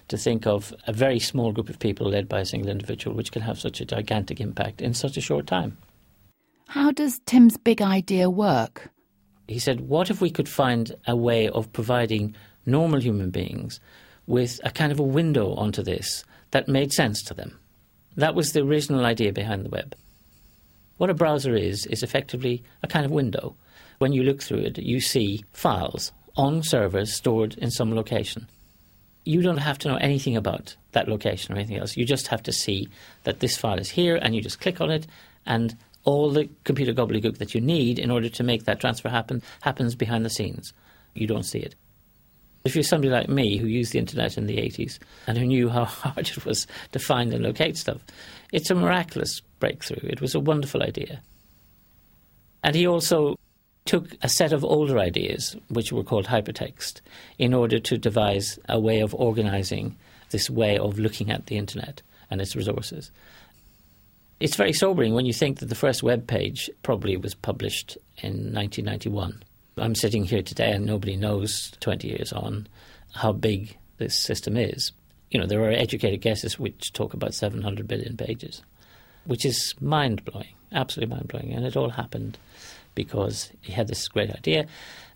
to 0.09 0.17
think 0.17 0.47
of 0.47 0.75
a 0.87 0.93
very 0.93 1.21
small 1.21 1.53
group 1.53 1.69
of 1.69 1.79
people 1.79 2.09
led 2.09 2.29
by 2.29 2.41
a 2.41 2.45
single 2.45 2.71
individual 2.71 3.17
which 3.17 3.31
can 3.31 3.43
have 3.43 3.61
such 3.61 3.81
a 3.81 3.85
gigantic 3.85 4.41
impact 4.41 4.81
in 4.81 4.95
such 4.95 5.17
a 5.17 5.21
short 5.21 5.47
time. 5.47 5.77
How 6.67 6.91
does 6.91 7.21
Tim's 7.27 7.57
big 7.57 7.81
idea 7.81 8.29
work? 8.29 8.91
He 9.47 9.59
said, 9.59 9.83
What 9.83 10.11
if 10.11 10.21
we 10.21 10.31
could 10.31 10.49
find 10.49 10.95
a 11.07 11.17
way 11.17 11.49
of 11.49 11.73
providing 11.73 12.35
normal 12.67 13.01
human 13.01 13.31
beings 13.31 13.81
with 14.27 14.61
a 14.65 14.71
kind 14.71 14.93
of 14.93 14.99
a 14.99 15.05
window 15.05 15.55
onto 15.55 15.83
this 15.83 16.25
that 16.51 16.69
made 16.69 16.93
sense 16.93 17.23
to 17.23 17.35
them? 17.35 17.59
That 18.17 18.35
was 18.35 18.53
the 18.53 18.61
original 18.61 19.07
idea 19.07 19.33
behind 19.33 19.65
the 19.65 19.71
web. 19.71 19.95
What 20.99 21.11
a 21.11 21.15
browser 21.15 21.57
is, 21.57 21.87
is 21.87 22.03
effectively 22.03 22.63
a 22.83 22.87
kind 22.87 23.07
of 23.07 23.11
window 23.11 23.57
when 23.99 24.13
you 24.13 24.23
look 24.23 24.43
through 24.43 24.61
it, 24.61 24.79
you 24.79 25.01
see 25.01 25.45
files 25.53 26.13
on 26.37 26.63
servers 26.63 27.13
stored 27.13 27.55
in 27.59 27.71
some 27.71 27.95
location. 27.95 28.49
You 29.25 29.43
don't 29.43 29.59
have 29.59 29.79
to 29.79 29.89
know 29.89 29.97
anything 29.97 30.37
about 30.37 30.77
that 30.93 31.09
location 31.09 31.53
or 31.53 31.59
anything 31.59 31.77
else. 31.77 31.97
You 31.97 32.07
just 32.07 32.29
have 32.29 32.43
to 32.45 32.53
see 32.53 32.89
that 33.25 33.41
this 33.41 33.59
file 33.59 33.79
is 33.79 33.91
here, 33.91 34.17
and 34.17 34.35
you 34.35 34.41
just 34.41 34.61
click 34.61 34.81
on 34.81 34.91
it, 34.91 35.07
and 35.45 35.77
all 36.05 36.31
the 36.31 36.49
computer 36.65 36.93
gobbledygook 36.93 37.39
that 37.39 37.55
you 37.55 37.61
need 37.61 37.99
in 37.99 38.11
order 38.11 38.29
to 38.29 38.43
make 38.43 38.65
that 38.65 38.81
transfer 38.81 39.09
happen 39.09 39.43
happens 39.61 39.95
behind 39.95 40.25
the 40.25 40.31
scenes. 40.31 40.73
You 41.15 41.27
don't 41.27 41.43
see 41.43 41.59
it. 41.59 41.75
If 42.65 42.75
you're 42.75 42.83
somebody 42.83 43.11
like 43.11 43.29
me 43.29 43.57
who 43.57 43.67
used 43.67 43.93
the 43.93 43.99
internet 43.99 44.37
in 44.37 44.47
the 44.47 44.57
80s 44.57 44.99
and 45.27 45.39
who 45.39 45.47
knew 45.47 45.69
how 45.69 45.85
hard 45.87 46.29
it 46.29 46.45
was 46.45 46.67
to 46.93 46.99
find 46.99 47.33
and 47.33 47.45
locate 47.45 47.77
stuff, 47.77 48.01
it's 48.53 48.71
a 48.71 48.75
miraculous 48.75 49.41
breakthrough. 49.61 50.09
It 50.09 50.21
was 50.21 50.35
a 50.35 50.41
wonderful 50.41 50.83
idea. 50.83 51.21
And 52.63 52.75
he 52.75 52.87
also 52.87 53.39
took 53.85 54.09
a 54.23 54.29
set 54.29 54.53
of 54.53 54.65
older 54.65 54.99
ideas, 54.99 55.57
which 55.69 55.93
were 55.93 56.05
called 56.05 56.27
hypertext, 56.27 57.01
in 57.39 57.55
order 57.55 57.79
to 57.79 57.97
devise 57.97 58.59
a 58.69 58.79
way 58.79 59.01
of 59.01 59.15
organizing 59.15 59.97
this 60.31 60.51
way 60.51 60.77
of 60.77 60.99
looking 60.99 61.31
at 61.31 61.47
the 61.47 61.57
internet 61.57 62.03
and 62.31 62.41
its 62.41 62.55
resources. 62.55 63.11
It's 64.41 64.57
very 64.57 64.73
sobering 64.73 65.15
when 65.15 65.27
you 65.27 65.33
think 65.33 65.59
that 65.59 65.67
the 65.67 65.75
first 65.75 66.03
web 66.03 66.27
page 66.27 66.71
probably 66.83 67.17
was 67.17 67.35
published 67.35 67.97
in 68.19 68.53
1991. 68.53 69.43
I'm 69.81 69.95
sitting 69.95 70.25
here 70.25 70.43
today 70.43 70.73
and 70.73 70.85
nobody 70.85 71.17
knows 71.17 71.73
20 71.81 72.09
years 72.09 72.33
on 72.33 72.67
how 73.15 73.33
big 73.33 73.77
this 73.99 74.19
system 74.19 74.57
is. 74.57 74.93
You 75.31 75.41
know, 75.41 75.47
there 75.47 75.63
are 75.63 75.71
educated 75.71 76.21
guesses 76.21 76.59
which 76.59 76.93
talk 76.93 77.15
about 77.15 77.35
700 77.35 77.87
billion 77.87 78.17
pages, 78.17 78.63
which 79.25 79.45
is 79.45 79.75
mind 79.81 80.25
blowing, 80.25 80.55
absolutely 80.73 81.15
mind 81.15 81.29
blowing. 81.29 81.53
And 81.53 81.65
it 81.65 81.77
all 81.77 81.91
happened 81.91 82.39
because 82.95 83.51
he 83.61 83.73
had 83.73 83.89
this 83.89 84.09
great 84.09 84.31
idea 84.31 84.67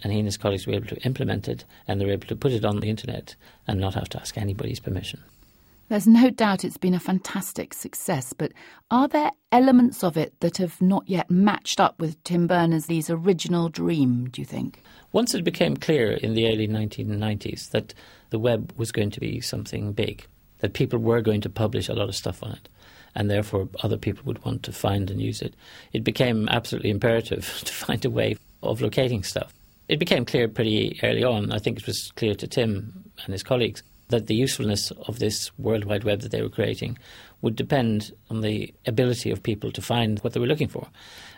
and 0.02 0.12
he 0.12 0.18
and 0.18 0.26
his 0.26 0.36
colleagues 0.36 0.66
were 0.66 0.74
able 0.74 0.86
to 0.86 1.02
implement 1.02 1.48
it 1.48 1.64
and 1.88 2.00
they 2.00 2.04
were 2.04 2.12
able 2.12 2.28
to 2.28 2.36
put 2.36 2.52
it 2.52 2.64
on 2.64 2.80
the 2.80 2.90
internet 2.90 3.34
and 3.66 3.80
not 3.80 3.94
have 3.94 4.08
to 4.10 4.20
ask 4.20 4.36
anybody's 4.36 4.80
permission. 4.80 5.22
There's 5.92 6.06
no 6.06 6.30
doubt 6.30 6.64
it's 6.64 6.78
been 6.78 6.94
a 6.94 6.98
fantastic 6.98 7.74
success, 7.74 8.32
but 8.32 8.54
are 8.90 9.08
there 9.08 9.30
elements 9.52 10.02
of 10.02 10.16
it 10.16 10.32
that 10.40 10.56
have 10.56 10.80
not 10.80 11.06
yet 11.06 11.30
matched 11.30 11.78
up 11.80 12.00
with 12.00 12.24
Tim 12.24 12.46
Berners 12.46 12.88
Lee's 12.88 13.10
original 13.10 13.68
dream, 13.68 14.30
do 14.30 14.40
you 14.40 14.46
think? 14.46 14.82
Once 15.12 15.34
it 15.34 15.44
became 15.44 15.76
clear 15.76 16.12
in 16.12 16.32
the 16.32 16.46
early 16.46 16.66
1990s 16.66 17.72
that 17.72 17.92
the 18.30 18.38
web 18.38 18.72
was 18.74 18.90
going 18.90 19.10
to 19.10 19.20
be 19.20 19.42
something 19.42 19.92
big, 19.92 20.26
that 20.60 20.72
people 20.72 20.98
were 20.98 21.20
going 21.20 21.42
to 21.42 21.50
publish 21.50 21.90
a 21.90 21.94
lot 21.94 22.08
of 22.08 22.16
stuff 22.16 22.42
on 22.42 22.52
it, 22.52 22.70
and 23.14 23.30
therefore 23.30 23.68
other 23.82 23.98
people 23.98 24.22
would 24.24 24.42
want 24.46 24.62
to 24.62 24.72
find 24.72 25.10
and 25.10 25.20
use 25.20 25.42
it, 25.42 25.52
it 25.92 26.02
became 26.02 26.48
absolutely 26.48 26.88
imperative 26.88 27.60
to 27.66 27.72
find 27.74 28.02
a 28.06 28.10
way 28.10 28.34
of 28.62 28.80
locating 28.80 29.22
stuff. 29.22 29.52
It 29.90 29.98
became 29.98 30.24
clear 30.24 30.48
pretty 30.48 30.98
early 31.02 31.22
on, 31.22 31.52
I 31.52 31.58
think 31.58 31.80
it 31.80 31.86
was 31.86 32.12
clear 32.16 32.34
to 32.36 32.46
Tim 32.46 33.10
and 33.26 33.34
his 33.34 33.42
colleagues, 33.42 33.82
that 34.12 34.26
the 34.26 34.34
usefulness 34.34 34.90
of 35.08 35.18
this 35.18 35.50
World 35.58 35.84
Wide 35.84 36.04
Web 36.04 36.20
that 36.20 36.30
they 36.30 36.42
were 36.42 36.48
creating 36.48 36.98
would 37.40 37.56
depend 37.56 38.12
on 38.30 38.42
the 38.42 38.72
ability 38.86 39.30
of 39.30 39.42
people 39.42 39.72
to 39.72 39.82
find 39.82 40.20
what 40.20 40.32
they 40.32 40.40
were 40.40 40.46
looking 40.46 40.68
for. 40.68 40.86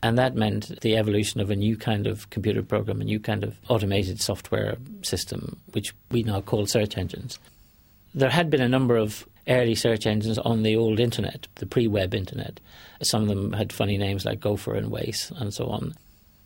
And 0.02 0.18
that 0.18 0.34
meant 0.34 0.80
the 0.80 0.96
evolution 0.96 1.40
of 1.40 1.50
a 1.50 1.56
new 1.56 1.76
kind 1.76 2.06
of 2.06 2.28
computer 2.30 2.62
program, 2.62 3.00
a 3.00 3.04
new 3.04 3.20
kind 3.20 3.42
of 3.42 3.56
automated 3.68 4.20
software 4.20 4.76
system, 5.02 5.56
which 5.72 5.94
we 6.10 6.24
now 6.24 6.40
call 6.40 6.66
search 6.66 6.98
engines. 6.98 7.38
There 8.12 8.30
had 8.30 8.50
been 8.50 8.60
a 8.60 8.68
number 8.68 8.96
of 8.96 9.26
early 9.48 9.74
search 9.74 10.06
engines 10.06 10.38
on 10.38 10.62
the 10.62 10.76
old 10.76 11.00
internet, 11.00 11.46
the 11.54 11.66
pre 11.66 11.86
web 11.86 12.12
internet. 12.12 12.60
Some 13.02 13.22
of 13.22 13.28
them 13.28 13.52
had 13.52 13.72
funny 13.72 13.96
names 13.96 14.24
like 14.24 14.40
Gopher 14.40 14.74
and 14.74 14.90
WAIS 14.90 15.32
and 15.36 15.54
so 15.54 15.66
on. 15.66 15.94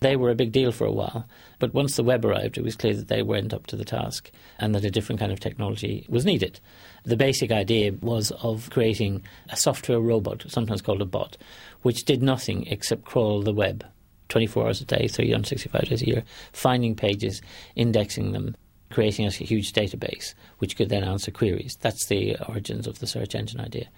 They 0.01 0.15
were 0.17 0.31
a 0.31 0.37
big 0.37 0.53
deal 0.53 0.71
for 0.71 0.87
a 0.87 0.93
while, 0.93 1.27
but 1.59 1.75
once 1.75 1.97
the 1.97 2.05
web 2.05 2.25
arrived, 2.25 2.57
it 2.57 2.65
was 2.65 2.77
clear 2.77 2.95
that 2.95 3.09
they 3.09 3.23
weren't 3.23 3.53
up 3.53 3.67
to 3.69 3.77
the 3.77 3.85
task 3.85 4.31
and 4.59 4.75
that 4.75 4.85
a 4.85 4.91
different 4.91 5.19
kind 5.19 5.33
of 5.33 5.41
technology 5.41 6.07
was 6.09 6.25
needed. 6.25 6.61
The 7.05 7.17
basic 7.17 7.51
idea 7.51 7.93
was 8.01 8.31
of 8.43 8.71
creating 8.71 9.23
a 9.51 9.57
software 9.57 10.01
robot, 10.01 10.45
sometimes 10.49 10.83
called 10.83 11.03
a 11.03 11.07
bot, 11.07 11.37
which 11.83 12.05
did 12.05 12.23
nothing 12.23 12.67
except 12.69 13.05
crawl 13.05 13.43
the 13.43 13.53
web 13.53 13.85
24 14.29 14.67
hours 14.67 14.81
a 14.81 14.85
day, 14.85 15.09
365 15.09 15.89
days 15.89 16.03
a 16.03 16.07
year, 16.07 16.23
finding 16.53 16.95
pages, 16.95 17.41
indexing 17.77 18.33
them, 18.33 18.55
creating 18.91 19.27
a 19.27 19.31
huge 19.31 19.73
database 19.73 20.35
which 20.59 20.77
could 20.77 20.89
then 20.89 21.05
answer 21.05 21.31
queries. 21.31 21.77
That's 21.81 22.07
the 22.07 22.37
origins 22.49 22.87
of 22.87 22.99
the 22.99 23.07
search 23.07 23.35
engine 23.35 23.61
idea. 23.61 23.89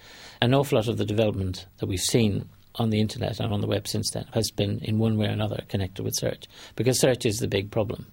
An 0.40 0.54
awful 0.54 0.76
lot 0.76 0.88
of 0.88 0.98
the 0.98 1.04
development 1.04 1.66
that 1.78 1.86
we've 1.86 2.00
seen 2.00 2.48
on 2.76 2.90
the 2.90 3.00
internet 3.00 3.40
and 3.40 3.52
on 3.52 3.60
the 3.60 3.66
web 3.66 3.86
since 3.86 4.10
then 4.10 4.26
has 4.32 4.50
been 4.50 4.78
in 4.80 4.98
one 4.98 5.16
way 5.16 5.26
or 5.26 5.30
another 5.30 5.62
connected 5.68 6.02
with 6.02 6.14
search 6.14 6.46
because 6.76 7.00
search 7.00 7.26
is 7.26 7.38
the 7.38 7.48
big 7.48 7.70
problem. 7.70 8.06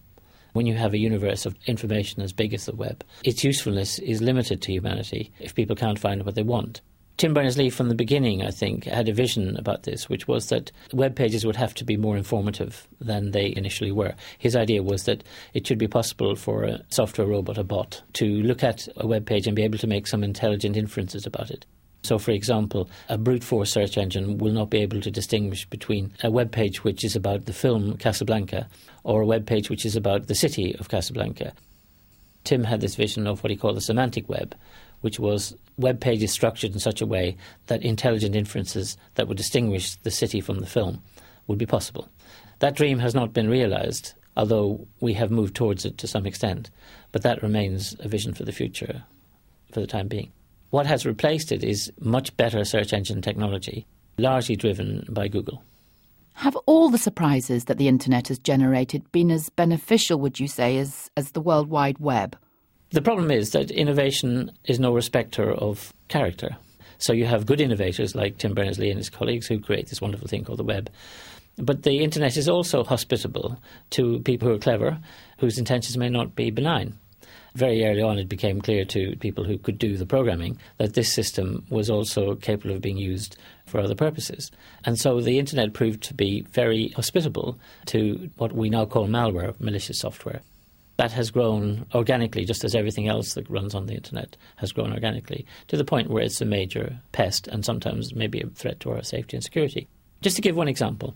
When 0.54 0.66
you 0.66 0.76
have 0.76 0.94
a 0.94 1.00
universe 1.00 1.46
of 1.46 1.56
information 1.68 2.22
as 2.22 2.34
big 2.34 2.54
as 2.54 2.66
the 2.66 2.76
web, 2.76 3.04
its 3.24 3.44
usefulness 3.44 4.00
is 4.00 4.22
limited 4.22 4.62
to 4.64 4.72
humanity 4.72 5.32
if 5.40 5.54
people 5.54 5.76
can't 5.76 6.00
find 6.00 6.26
what 6.26 6.36
they 6.36 6.44
want. 6.44 6.82
Tim 7.18 7.34
Berners 7.34 7.58
Lee, 7.58 7.72
from 7.72 7.90
the 7.90 7.96
beginning, 7.96 8.44
I 8.44 8.52
think, 8.52 8.84
had 8.84 9.10
a 9.10 9.14
vision 9.14 9.58
about 9.58 9.84
this, 9.84 10.08
which 10.08 10.28
was 10.28 10.50
that 10.50 10.72
web 10.94 11.16
pages 11.16 11.44
would 11.48 11.56
have 11.56 11.74
to 11.76 11.84
be 11.84 11.98
more 11.98 12.16
informative 12.16 12.88
than 13.02 13.32
they 13.32 13.54
initially 13.56 13.92
were. 13.92 14.14
His 14.38 14.56
idea 14.56 14.84
was 14.84 15.06
that 15.06 15.24
it 15.56 15.66
should 15.66 15.80
be 15.80 15.88
possible 15.88 16.36
for 16.36 16.64
a 16.64 16.84
software 16.90 17.26
robot, 17.26 17.58
a 17.58 17.64
bot, 17.64 18.04
to 18.14 18.26
look 18.26 18.64
at 18.64 18.88
a 18.98 19.08
web 19.08 19.26
page 19.26 19.48
and 19.48 19.56
be 19.56 19.64
able 19.64 19.80
to 19.80 19.88
make 19.88 20.06
some 20.06 20.24
intelligent 20.24 20.78
inferences 20.78 21.26
about 21.26 21.50
it. 21.50 21.66
So, 22.08 22.18
for 22.18 22.32
example, 22.32 22.90
a 23.10 23.18
brute 23.18 23.44
force 23.44 23.70
search 23.70 23.98
engine 23.98 24.38
will 24.38 24.54
not 24.54 24.70
be 24.70 24.78
able 24.78 25.02
to 25.02 25.12
distinguish 25.12 25.66
between 25.66 26.14
a 26.24 26.32
web 26.32 26.54
page 26.54 26.82
which 26.86 27.04
is 27.04 27.18
about 27.18 27.48
the 27.48 27.52
film 27.52 27.98
Casablanca 27.98 28.70
or 29.04 29.22
a 29.22 29.26
web 29.26 29.46
page 29.46 29.70
which 29.70 29.86
is 29.86 29.98
about 29.98 30.28
the 30.28 30.34
city 30.34 30.74
of 30.80 30.88
Casablanca. 30.88 31.52
Tim 32.46 32.64
had 32.64 32.80
this 32.80 32.96
vision 32.96 33.28
of 33.28 33.44
what 33.44 33.52
he 33.52 33.58
called 33.58 33.76
the 33.76 33.82
semantic 33.82 34.30
web, 34.30 34.56
which 35.02 35.20
was 35.20 35.54
web 35.76 36.00
pages 36.00 36.32
structured 36.32 36.72
in 36.72 36.80
such 36.80 37.02
a 37.02 37.06
way 37.06 37.36
that 37.66 37.84
intelligent 37.84 38.38
inferences 38.38 38.96
that 39.16 39.28
would 39.28 39.36
distinguish 39.36 39.98
the 39.98 40.10
city 40.10 40.40
from 40.40 40.62
the 40.62 40.66
film 40.66 41.04
would 41.48 41.58
be 41.58 41.66
possible. 41.66 42.08
That 42.60 42.78
dream 42.78 43.00
has 43.00 43.16
not 43.16 43.34
been 43.34 43.50
realized, 43.50 44.14
although 44.38 44.88
we 45.02 45.12
have 45.16 45.30
moved 45.30 45.58
towards 45.58 45.84
it 45.84 45.98
to 45.98 46.08
some 46.08 46.26
extent, 46.26 46.70
but 47.12 47.24
that 47.24 47.44
remains 47.44 47.98
a 48.00 48.08
vision 48.08 48.34
for 48.34 48.46
the 48.46 48.54
future 48.54 49.04
for 49.74 49.82
the 49.82 49.88
time 49.88 50.08
being. 50.08 50.32
What 50.70 50.86
has 50.86 51.06
replaced 51.06 51.52
it 51.52 51.64
is 51.64 51.92
much 52.00 52.36
better 52.36 52.66
search 52.66 52.92
engine 52.92 53.22
technology, 53.22 53.86
largely 54.18 54.56
driven 54.56 55.06
by 55.10 55.30
Google. 55.30 55.64
Have 56.34 56.58
all 56.66 56.90
the 56.90 56.98
surprises 56.98 57.66
that 57.66 57.78
the 57.78 57.88
internet 57.88 58.28
has 58.28 58.38
generated 58.38 59.10
been 59.12 59.32
as 59.32 59.50
beneficial, 59.50 60.20
would 60.20 60.40
you 60.40 60.48
say, 60.48 60.78
as, 60.78 61.10
as 61.16 61.32
the 61.32 61.42
World 61.42 61.70
Wide 61.70 62.00
Web? 62.00 62.38
The 62.92 63.02
problem 63.02 63.32
is 63.32 63.52
that 63.52 63.72
innovation 63.72 64.52
is 64.66 64.80
no 64.80 64.94
respecter 64.94 65.52
of 65.52 65.94
character. 66.10 66.58
So 67.00 67.14
you 67.14 67.26
have 67.26 67.46
good 67.46 67.62
innovators 67.62 68.14
like 68.14 68.38
Tim 68.38 68.54
Berners 68.54 68.78
Lee 68.78 68.90
and 68.90 68.98
his 68.98 69.10
colleagues 69.10 69.48
who 69.48 69.60
create 69.60 69.88
this 69.88 70.02
wonderful 70.02 70.28
thing 70.28 70.44
called 70.44 70.60
the 70.60 70.64
web. 70.64 70.90
But 71.58 71.84
the 71.84 72.04
internet 72.04 72.38
is 72.38 72.48
also 72.48 72.84
hospitable 72.84 73.60
to 73.92 74.20
people 74.20 74.48
who 74.48 74.56
are 74.56 74.60
clever, 74.60 75.00
whose 75.40 75.58
intentions 75.58 75.98
may 75.98 76.10
not 76.10 76.36
be 76.36 76.52
benign 76.52 76.98
very 77.58 77.84
early 77.86 78.04
on, 78.04 78.20
it 78.20 78.30
became 78.30 78.62
clear 78.62 78.86
to 78.86 79.16
people 79.16 79.44
who 79.44 79.58
could 79.58 79.80
do 79.80 79.98
the 79.98 80.06
programming 80.06 80.60
that 80.78 80.94
this 80.94 81.12
system 81.12 81.66
was 81.72 81.90
also 81.90 82.36
capable 82.36 82.76
of 82.76 82.82
being 82.82 82.98
used 82.98 83.36
for 83.66 83.80
other 83.80 83.96
purposes. 83.96 84.52
And 84.86 84.98
so 85.00 85.20
the 85.22 85.40
internet 85.40 85.74
proved 85.74 86.04
to 86.04 86.14
be 86.14 86.42
very 86.52 86.90
hospitable 86.90 87.60
to 87.88 88.30
what 88.38 88.54
we 88.54 88.70
now 88.70 88.86
call 88.86 89.08
malware, 89.08 89.60
malicious 89.60 90.00
software. 90.00 90.42
That 90.98 91.12
has 91.14 91.32
grown 91.32 91.88
organically, 91.96 92.46
just 92.46 92.64
as 92.64 92.76
everything 92.76 93.08
else 93.08 93.34
that 93.34 93.50
runs 93.50 93.74
on 93.74 93.88
the 93.88 93.96
internet 93.96 94.38
has 94.58 94.72
grown 94.72 94.94
organically, 94.94 95.46
to 95.68 95.78
the 95.78 95.86
point 95.86 96.12
where 96.12 96.24
it's 96.24 96.42
a 96.42 96.46
major 96.46 97.00
pest 97.12 97.48
and 97.48 97.66
sometimes 97.66 98.14
maybe 98.14 98.40
a 98.40 98.48
threat 98.48 98.80
to 98.82 98.92
our 98.92 99.04
safety 99.04 99.36
and 99.36 99.44
security. 99.44 99.88
Just 100.22 100.36
to 100.36 100.44
give 100.44 100.56
one 100.56 100.68
example, 100.68 101.16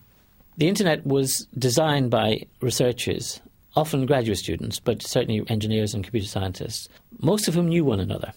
the 0.57 0.67
internet 0.67 1.05
was 1.05 1.48
designed 1.57 2.10
by 2.10 2.48
researchers 2.62 3.41
often 3.75 4.06
graduate 4.06 4.38
students, 4.38 4.80
but 4.80 5.01
certainly 5.01 5.44
engineers 5.48 5.94
and 5.94 6.04
computer 6.04 6.28
scientists, 6.28 6.90
most 7.20 7.48
of 7.48 7.54
whom 7.54 7.70
knew 7.70 7.86
one 7.86 8.00
another, 8.00 8.34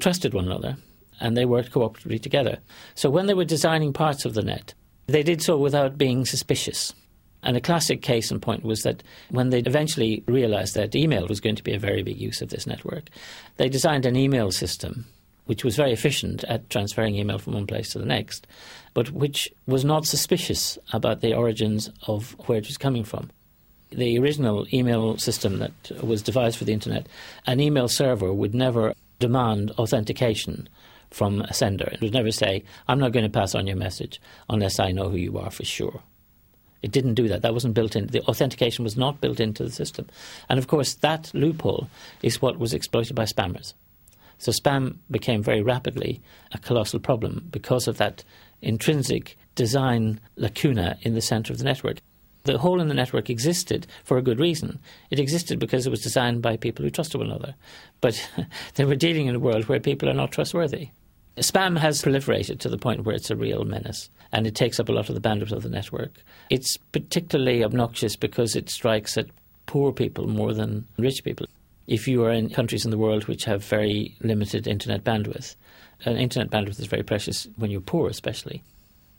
trusted 0.00 0.34
one 0.34 0.46
another, 0.46 0.76
and 1.20 1.36
they 1.36 1.44
worked 1.44 1.72
cooperatively 1.72 2.20
together. 2.20 2.58
So 2.94 3.10
when 3.10 3.26
they 3.26 3.34
were 3.34 3.44
designing 3.44 3.92
parts 3.92 4.24
of 4.24 4.34
the 4.34 4.42
net, 4.42 4.74
they 5.06 5.22
did 5.22 5.42
so 5.42 5.58
without 5.58 5.98
being 5.98 6.24
suspicious. 6.24 6.94
And 7.42 7.56
a 7.56 7.60
classic 7.60 8.02
case 8.02 8.30
in 8.30 8.40
point 8.40 8.64
was 8.64 8.82
that 8.82 9.02
when 9.30 9.50
they 9.50 9.60
eventually 9.60 10.24
realized 10.26 10.74
that 10.74 10.96
email 10.96 11.26
was 11.28 11.40
going 11.40 11.56
to 11.56 11.62
be 11.62 11.74
a 11.74 11.78
very 11.78 12.02
big 12.02 12.20
use 12.20 12.42
of 12.42 12.48
this 12.48 12.66
network, 12.66 13.08
they 13.56 13.68
designed 13.68 14.06
an 14.06 14.16
email 14.16 14.50
system 14.50 15.06
which 15.46 15.64
was 15.64 15.76
very 15.76 15.94
efficient 15.94 16.44
at 16.44 16.68
transferring 16.68 17.14
email 17.14 17.38
from 17.38 17.54
one 17.54 17.66
place 17.66 17.90
to 17.90 17.98
the 17.98 18.04
next, 18.04 18.46
but 18.92 19.10
which 19.12 19.50
was 19.66 19.82
not 19.82 20.04
suspicious 20.04 20.76
about 20.92 21.22
the 21.22 21.32
origins 21.32 21.88
of 22.06 22.32
where 22.46 22.58
it 22.58 22.66
was 22.66 22.76
coming 22.76 23.02
from 23.02 23.30
the 23.90 24.18
original 24.18 24.66
email 24.72 25.16
system 25.18 25.58
that 25.58 25.72
was 26.02 26.22
devised 26.22 26.58
for 26.58 26.64
the 26.64 26.72
internet, 26.72 27.06
an 27.46 27.60
email 27.60 27.88
server 27.88 28.32
would 28.32 28.54
never 28.54 28.94
demand 29.18 29.70
authentication 29.72 30.68
from 31.10 31.40
a 31.42 31.54
sender. 31.54 31.88
It 31.90 32.00
would 32.00 32.12
never 32.12 32.30
say, 32.30 32.64
I'm 32.86 32.98
not 32.98 33.12
going 33.12 33.24
to 33.24 33.30
pass 33.30 33.54
on 33.54 33.66
your 33.66 33.76
message 33.76 34.20
unless 34.48 34.78
I 34.78 34.92
know 34.92 35.08
who 35.08 35.16
you 35.16 35.38
are 35.38 35.50
for 35.50 35.64
sure. 35.64 36.02
It 36.82 36.92
didn't 36.92 37.14
do 37.14 37.28
that. 37.28 37.42
That 37.42 37.54
wasn't 37.54 37.74
built 37.74 37.96
in. 37.96 38.06
The 38.06 38.22
authentication 38.22 38.84
was 38.84 38.96
not 38.96 39.20
built 39.20 39.40
into 39.40 39.64
the 39.64 39.70
system. 39.70 40.06
And 40.48 40.58
of 40.58 40.68
course, 40.68 40.94
that 40.94 41.30
loophole 41.34 41.88
is 42.22 42.40
what 42.40 42.58
was 42.58 42.72
exploited 42.72 43.16
by 43.16 43.24
spammers. 43.24 43.74
So 44.38 44.52
spam 44.52 44.98
became 45.10 45.42
very 45.42 45.62
rapidly 45.62 46.20
a 46.52 46.58
colossal 46.58 47.00
problem 47.00 47.48
because 47.50 47.88
of 47.88 47.98
that 47.98 48.22
intrinsic 48.62 49.36
design 49.56 50.20
lacuna 50.36 50.96
in 51.02 51.14
the 51.14 51.20
center 51.20 51.52
of 51.52 51.58
the 51.58 51.64
network. 51.64 51.98
The 52.44 52.58
hole 52.58 52.80
in 52.80 52.88
the 52.88 52.94
network 52.94 53.28
existed 53.28 53.86
for 54.04 54.16
a 54.16 54.22
good 54.22 54.38
reason. 54.38 54.78
It 55.10 55.18
existed 55.18 55.58
because 55.58 55.86
it 55.86 55.90
was 55.90 56.02
designed 56.02 56.42
by 56.42 56.56
people 56.56 56.84
who 56.84 56.90
trusted 56.90 57.20
one 57.20 57.30
another. 57.30 57.54
But 58.00 58.28
they 58.74 58.84
were 58.84 58.96
dealing 58.96 59.26
in 59.26 59.34
a 59.34 59.40
world 59.40 59.68
where 59.68 59.80
people 59.80 60.08
are 60.08 60.14
not 60.14 60.32
trustworthy. 60.32 60.90
Spam 61.36 61.78
has 61.78 62.02
proliferated 62.02 62.58
to 62.60 62.68
the 62.68 62.78
point 62.78 63.04
where 63.04 63.14
it's 63.14 63.30
a 63.30 63.36
real 63.36 63.64
menace 63.64 64.10
and 64.32 64.46
it 64.46 64.54
takes 64.54 64.80
up 64.80 64.88
a 64.88 64.92
lot 64.92 65.08
of 65.08 65.14
the 65.14 65.20
bandwidth 65.20 65.52
of 65.52 65.62
the 65.62 65.68
network. 65.68 66.22
It's 66.50 66.76
particularly 66.92 67.62
obnoxious 67.62 68.16
because 68.16 68.56
it 68.56 68.70
strikes 68.70 69.16
at 69.16 69.26
poor 69.66 69.92
people 69.92 70.26
more 70.26 70.52
than 70.52 70.86
rich 70.98 71.22
people. 71.22 71.46
If 71.86 72.08
you 72.08 72.24
are 72.24 72.32
in 72.32 72.50
countries 72.50 72.84
in 72.84 72.90
the 72.90 72.98
world 72.98 73.28
which 73.28 73.44
have 73.44 73.64
very 73.64 74.16
limited 74.20 74.66
internet 74.66 75.04
bandwidth, 75.04 75.56
and 76.04 76.18
internet 76.18 76.50
bandwidth 76.50 76.80
is 76.80 76.86
very 76.86 77.02
precious 77.02 77.48
when 77.56 77.70
you're 77.70 77.80
poor, 77.80 78.08
especially. 78.08 78.62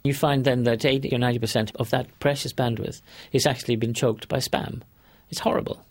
You 0.04 0.14
find 0.14 0.46
then 0.46 0.64
that 0.64 0.86
80 0.86 1.14
or 1.14 1.20
90% 1.20 1.76
of 1.76 1.90
that 1.90 2.08
precious 2.20 2.54
bandwidth 2.54 3.02
is 3.32 3.46
actually 3.46 3.76
been 3.76 3.94
choked 3.94 4.28
by 4.28 4.38
spam. 4.38 4.82
It's 5.30 5.42
horrible. 5.42 5.86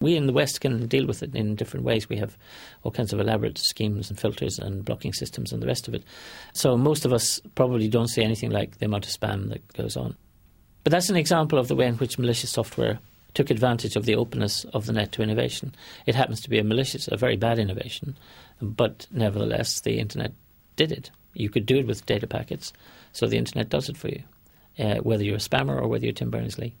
We 0.00 0.16
in 0.16 0.26
the 0.26 0.32
West 0.32 0.60
can 0.60 0.86
deal 0.86 1.06
with 1.06 1.22
it 1.22 1.34
in 1.34 1.54
different 1.54 1.84
ways. 1.84 2.08
We 2.08 2.16
have 2.16 2.36
all 2.82 2.90
kinds 2.90 3.12
of 3.12 3.20
elaborate 3.20 3.58
schemes 3.58 4.10
and 4.10 4.18
filters 4.18 4.58
and 4.58 4.84
blocking 4.84 5.12
systems 5.12 5.52
and 5.52 5.62
the 5.62 5.66
rest 5.66 5.88
of 5.88 5.94
it. 5.94 6.02
So 6.52 6.76
most 6.76 7.04
of 7.04 7.12
us 7.12 7.40
probably 7.54 7.88
don't 7.88 8.08
see 8.08 8.22
anything 8.22 8.50
like 8.50 8.78
the 8.78 8.86
amount 8.86 9.06
of 9.06 9.12
spam 9.12 9.48
that 9.48 9.72
goes 9.72 9.96
on. 9.96 10.16
But 10.84 10.92
that's 10.92 11.08
an 11.08 11.16
example 11.16 11.58
of 11.58 11.68
the 11.68 11.74
way 11.74 11.86
in 11.86 11.94
which 11.94 12.18
malicious 12.18 12.50
software 12.50 12.98
took 13.34 13.50
advantage 13.50 13.96
of 13.96 14.04
the 14.04 14.16
openness 14.16 14.64
of 14.72 14.86
the 14.86 14.92
net 14.92 15.12
to 15.12 15.22
innovation. 15.22 15.74
It 16.06 16.14
happens 16.14 16.40
to 16.42 16.50
be 16.50 16.58
a 16.58 16.64
malicious, 16.64 17.08
a 17.08 17.16
very 17.16 17.36
bad 17.36 17.58
innovation, 17.58 18.16
but 18.60 19.06
nevertheless, 19.10 19.80
the 19.80 19.98
internet 19.98 20.32
did 20.76 20.92
it. 20.92 21.10
You 21.34 21.50
could 21.50 21.66
do 21.66 21.76
it 21.76 21.86
with 21.86 22.06
data 22.06 22.26
packets, 22.26 22.72
so 23.16 23.26
the 23.26 23.38
internet 23.38 23.70
does 23.70 23.88
it 23.88 23.96
for 23.96 24.08
you, 24.08 24.22
uh, 24.78 24.96
whether 24.96 25.24
you're 25.24 25.36
a 25.36 25.38
spammer 25.38 25.80
or 25.80 25.88
whether 25.88 26.04
you're 26.04 26.12
Tim 26.12 26.30
Berners 26.30 26.58
Lee. 26.58 26.74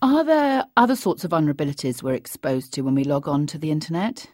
Are 0.00 0.22
there 0.22 0.64
other 0.76 0.94
sorts 0.94 1.24
of 1.24 1.32
vulnerabilities 1.32 2.00
we're 2.00 2.14
exposed 2.14 2.72
to 2.74 2.82
when 2.82 2.94
we 2.94 3.02
log 3.02 3.26
on 3.26 3.48
to 3.48 3.58
the 3.58 3.72
internet? 3.72 4.30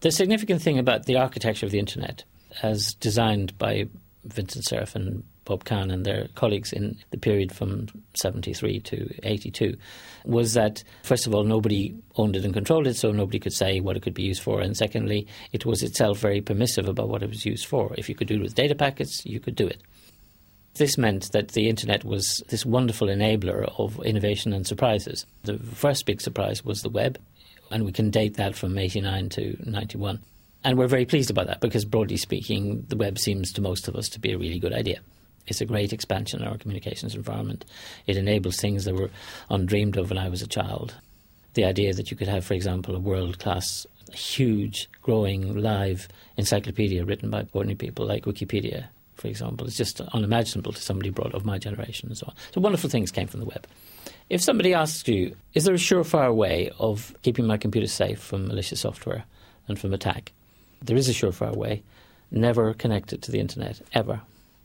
The 0.00 0.10
significant 0.10 0.62
thing 0.62 0.78
about 0.78 1.04
the 1.04 1.16
architecture 1.16 1.66
of 1.66 1.72
the 1.72 1.78
internet, 1.78 2.24
as 2.62 2.94
designed 2.94 3.56
by 3.58 3.88
Vincent 4.24 4.64
Cerf 4.64 4.94
and 4.96 5.22
Bob 5.44 5.64
Kahn 5.64 5.90
and 5.90 6.06
their 6.06 6.28
colleagues 6.34 6.72
in 6.72 6.96
the 7.10 7.18
period 7.18 7.52
from 7.52 7.88
73 8.14 8.80
to 8.80 9.14
82 9.22 9.76
was 10.24 10.54
that, 10.54 10.82
first 11.02 11.26
of 11.26 11.34
all, 11.34 11.44
nobody 11.44 11.94
owned 12.16 12.36
it 12.36 12.44
and 12.44 12.54
controlled 12.54 12.86
it, 12.86 12.96
so 12.96 13.10
nobody 13.10 13.38
could 13.38 13.52
say 13.52 13.80
what 13.80 13.96
it 13.96 14.02
could 14.02 14.14
be 14.14 14.22
used 14.22 14.42
for. 14.42 14.60
And 14.60 14.76
secondly, 14.76 15.26
it 15.52 15.66
was 15.66 15.82
itself 15.82 16.18
very 16.18 16.40
permissive 16.40 16.88
about 16.88 17.08
what 17.08 17.22
it 17.22 17.28
was 17.28 17.44
used 17.44 17.66
for. 17.66 17.92
If 17.98 18.08
you 18.08 18.14
could 18.14 18.28
do 18.28 18.36
it 18.36 18.42
with 18.42 18.54
data 18.54 18.74
packets, 18.74 19.26
you 19.26 19.40
could 19.40 19.56
do 19.56 19.66
it. 19.66 19.82
This 20.74 20.96
meant 20.96 21.32
that 21.32 21.48
the 21.48 21.68
internet 21.68 22.02
was 22.02 22.42
this 22.48 22.64
wonderful 22.64 23.08
enabler 23.08 23.70
of 23.78 24.00
innovation 24.04 24.54
and 24.54 24.66
surprises. 24.66 25.26
The 25.42 25.58
first 25.58 26.06
big 26.06 26.22
surprise 26.22 26.64
was 26.64 26.80
the 26.80 26.88
web, 26.88 27.18
and 27.70 27.84
we 27.84 27.92
can 27.92 28.10
date 28.10 28.36
that 28.36 28.54
from 28.54 28.78
89 28.78 29.28
to 29.30 29.56
91. 29.64 30.20
And 30.64 30.78
we're 30.78 30.86
very 30.86 31.04
pleased 31.04 31.30
about 31.30 31.46
that 31.48 31.60
because, 31.60 31.84
broadly 31.84 32.16
speaking, 32.16 32.86
the 32.88 32.96
web 32.96 33.18
seems 33.18 33.52
to 33.52 33.60
most 33.60 33.86
of 33.86 33.96
us 33.96 34.08
to 34.10 34.20
be 34.20 34.32
a 34.32 34.38
really 34.38 34.58
good 34.58 34.72
idea. 34.72 35.00
It's 35.46 35.60
a 35.60 35.66
great 35.66 35.92
expansion 35.92 36.40
in 36.40 36.48
our 36.48 36.56
communications 36.56 37.14
environment. 37.14 37.64
It 38.06 38.16
enables 38.16 38.56
things 38.56 38.84
that 38.84 38.94
were 38.94 39.10
undreamed 39.50 39.96
of 39.98 40.08
when 40.08 40.18
I 40.18 40.28
was 40.28 40.40
a 40.40 40.46
child. 40.46 40.94
The 41.54 41.64
idea 41.64 41.92
that 41.92 42.10
you 42.10 42.16
could 42.16 42.28
have, 42.28 42.46
for 42.46 42.54
example, 42.54 42.96
a 42.96 43.00
world 43.00 43.40
class, 43.40 43.86
huge, 44.14 44.88
growing, 45.02 45.54
live 45.60 46.08
encyclopedia 46.38 47.04
written 47.04 47.28
by 47.28 47.46
ordinary 47.52 47.76
people 47.76 48.06
like 48.06 48.24
Wikipedia 48.24 48.86
for 49.14 49.28
example. 49.28 49.66
It's 49.66 49.76
just 49.76 50.00
unimaginable 50.00 50.72
to 50.72 50.82
somebody 50.82 51.10
brought 51.10 51.34
of 51.34 51.44
my 51.44 51.58
generation 51.58 52.08
and 52.08 52.18
so 52.18 52.26
on. 52.28 52.34
So 52.52 52.60
wonderful 52.60 52.90
things 52.90 53.10
came 53.10 53.28
from 53.28 53.40
the 53.40 53.46
web. 53.46 53.66
If 54.30 54.40
somebody 54.40 54.74
asks 54.74 55.06
you, 55.08 55.36
is 55.54 55.64
there 55.64 55.74
a 55.74 55.78
surefire 55.78 56.34
way 56.34 56.70
of 56.78 57.14
keeping 57.22 57.46
my 57.46 57.56
computer 57.56 57.86
safe 57.86 58.18
from 58.18 58.48
malicious 58.48 58.80
software 58.80 59.24
and 59.68 59.78
from 59.78 59.92
attack? 59.92 60.32
There 60.80 60.96
is 60.96 61.08
a 61.08 61.12
surefire 61.12 61.54
way. 61.54 61.82
Never 62.30 62.72
connect 62.74 63.12
it 63.12 63.22
to 63.22 63.30
the 63.30 63.40
internet, 63.40 63.80
ever. 63.92 64.22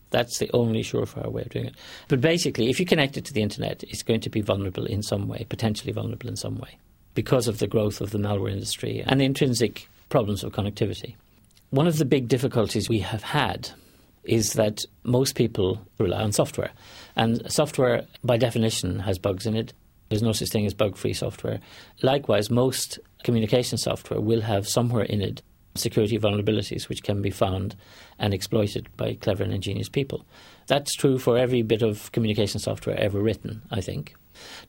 That's 0.09 0.37
the 0.39 0.49
only 0.53 0.83
surefire 0.83 1.29
way 1.31 1.41
of 1.41 1.49
doing 1.49 1.65
it. 1.65 1.75
But 2.07 2.21
basically, 2.21 2.69
if 2.69 2.79
you 2.79 2.85
connect 2.85 3.17
it 3.17 3.25
to 3.25 3.33
the 3.33 3.41
internet, 3.41 3.83
it's 3.83 4.03
going 4.03 4.21
to 4.21 4.29
be 4.29 4.41
vulnerable 4.41 4.85
in 4.85 5.03
some 5.03 5.27
way, 5.27 5.45
potentially 5.49 5.91
vulnerable 5.91 6.29
in 6.29 6.37
some 6.37 6.57
way, 6.57 6.77
because 7.13 7.47
of 7.47 7.59
the 7.59 7.67
growth 7.67 7.99
of 7.99 8.11
the 8.11 8.17
malware 8.17 8.51
industry 8.51 9.03
and 9.05 9.19
the 9.19 9.25
intrinsic 9.25 9.89
problems 10.09 10.43
of 10.43 10.53
connectivity. 10.53 11.15
One 11.71 11.87
of 11.87 11.97
the 11.97 12.05
big 12.05 12.29
difficulties 12.29 12.87
we 12.87 12.99
have 12.99 13.23
had 13.23 13.71
is 14.27 14.53
that 14.53 14.85
most 15.03 15.35
people 15.35 15.81
rely 15.99 16.21
on 16.21 16.31
software. 16.31 16.71
And 17.15 17.51
software, 17.51 18.05
by 18.23 18.37
definition, 18.37 18.99
has 18.99 19.17
bugs 19.17 19.45
in 19.45 19.55
it. 19.55 19.73
There's 20.09 20.23
no 20.23 20.31
such 20.31 20.49
thing 20.49 20.65
as 20.65 20.73
bug 20.73 20.95
free 20.95 21.13
software. 21.13 21.59
Likewise, 22.01 22.49
most 22.49 22.99
communication 23.23 23.77
software 23.77 24.21
will 24.21 24.41
have 24.41 24.67
somewhere 24.67 25.03
in 25.03 25.21
it 25.21 25.41
security 25.77 26.17
vulnerabilities 26.17 26.89
which 26.89 27.03
can 27.03 27.21
be 27.21 27.29
found 27.29 27.75
and 28.19 28.33
exploited 28.33 28.89
by 28.97 29.13
clever 29.13 29.43
and 29.43 29.53
ingenious 29.53 29.89
people. 29.89 30.25
That's 30.67 30.95
true 30.95 31.19
for 31.19 31.37
every 31.37 31.61
bit 31.61 31.81
of 31.81 32.11
communication 32.11 32.59
software 32.59 32.99
ever 32.99 33.21
written, 33.21 33.61
I 33.71 33.81
think. 33.81 34.15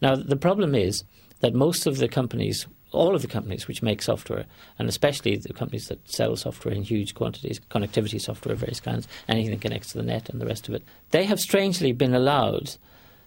Now, 0.01 0.17
the 0.17 0.37
problem 0.37 0.75
is 0.75 1.05
that 1.41 1.55
most 1.55 1.87
of 1.87 1.99
the 1.99 2.09
companies 2.09 2.67
all 2.93 3.15
of 3.15 3.23
the 3.23 3.29
companies 3.29 3.69
which 3.69 3.83
make 3.83 4.03
software, 4.03 4.47
and 4.79 4.89
especially 4.89 5.37
the 5.37 5.53
companies 5.53 5.89
that 5.89 6.09
sell 6.11 6.37
software 6.37 6.75
in 6.75 6.83
huge 6.83 7.15
quantities, 7.15 7.61
connectivity 7.71 8.21
software 8.21 8.55
of 8.55 8.61
various 8.61 8.81
kinds, 8.81 9.07
anything 9.29 9.51
that 9.51 9.61
connects 9.61 9.93
to 9.93 9.99
the 9.99 10.05
net 10.05 10.29
and 10.29 10.41
the 10.41 10.47
rest 10.47 10.69
of 10.69 10.75
it, 10.75 10.83
they 11.11 11.25
have 11.25 11.41
strangely 11.41 11.93
been 11.93 12.15
allowed 12.15 12.77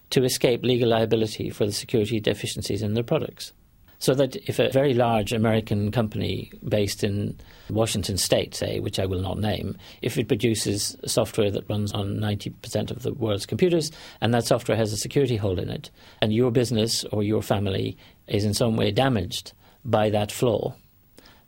to 0.10 0.24
escape 0.24 0.64
legal 0.64 0.90
liability 0.90 1.50
for 1.50 1.66
the 1.66 1.72
security 1.72 2.20
deficiencies 2.20 2.82
in 2.82 2.94
their 2.94 3.04
products. 3.04 3.54
So 4.02 4.16
that 4.16 4.36
if 4.48 4.58
a 4.58 4.72
very 4.72 4.96
large 4.96 5.32
American 5.32 5.92
company 5.92 6.52
based 6.68 7.04
in 7.04 7.38
Washington 7.70 8.18
state, 8.18 8.56
say, 8.56 8.80
which 8.80 8.98
I 8.98 9.06
will 9.06 9.22
not 9.22 9.38
name, 9.38 9.78
if 10.02 10.18
it 10.18 10.28
produces 10.28 10.98
software 11.06 11.52
that 11.52 11.70
runs 11.70 11.92
on 11.92 12.18
90% 12.18 12.90
of 12.90 13.04
the 13.04 13.14
world's 13.14 13.46
computers 13.46 13.92
and 14.20 14.34
that 14.34 14.46
software 14.46 14.76
has 14.76 14.92
a 14.92 14.98
security 14.98 15.38
hole 15.38 15.60
in 15.60 15.70
it, 15.70 15.92
and 16.20 16.34
your 16.34 16.50
business 16.50 17.04
or 17.12 17.22
your 17.22 17.44
family 17.44 17.96
is 18.26 18.44
in 18.44 18.56
some 18.56 18.76
way 18.76 18.90
damaged 18.90 19.54
by 19.86 20.10
that 20.10 20.32
flaw, 20.32 20.74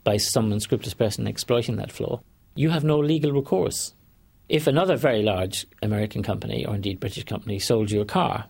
by 0.03 0.17
some 0.17 0.51
unscrupulous 0.51 0.93
person 0.93 1.25
exploiting 1.25 1.77
that 1.77 1.91
flaw, 1.91 2.21
you 2.53 2.69
have 2.69 2.83
no 2.83 2.99
legal 2.99 3.31
recourse. 3.31 3.95
If 4.47 4.67
another 4.67 4.95
very 4.95 5.23
large 5.23 5.65
American 5.81 6.21
company, 6.21 6.67
or 6.67 6.75
indeed 6.75 6.99
British 6.99 7.23
company, 7.23 7.57
sold 7.57 7.89
you 7.89 7.99
a 7.99 8.05
car 8.05 8.45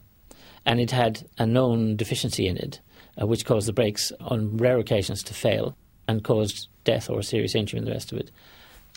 and 0.66 0.82
it 0.82 0.92
had 0.92 1.26
a 1.38 1.46
known 1.46 1.96
deficiency 1.96 2.48
in 2.48 2.58
it, 2.58 2.82
uh, 3.20 3.28
which 3.28 3.46
caused 3.46 3.68
the 3.68 3.74
brakes 3.74 4.12
on 4.22 4.58
rare 4.58 4.80
occasions 4.80 5.24
to 5.24 5.34
fail 5.34 5.76
and 6.08 6.24
caused 6.24 6.68
death 6.84 7.10
or 7.10 7.22
serious 7.22 7.56
injury 7.56 7.78
and 7.78 7.88
the 7.88 7.92
rest 7.92 8.12
of 8.12 8.18
it, 8.18 8.32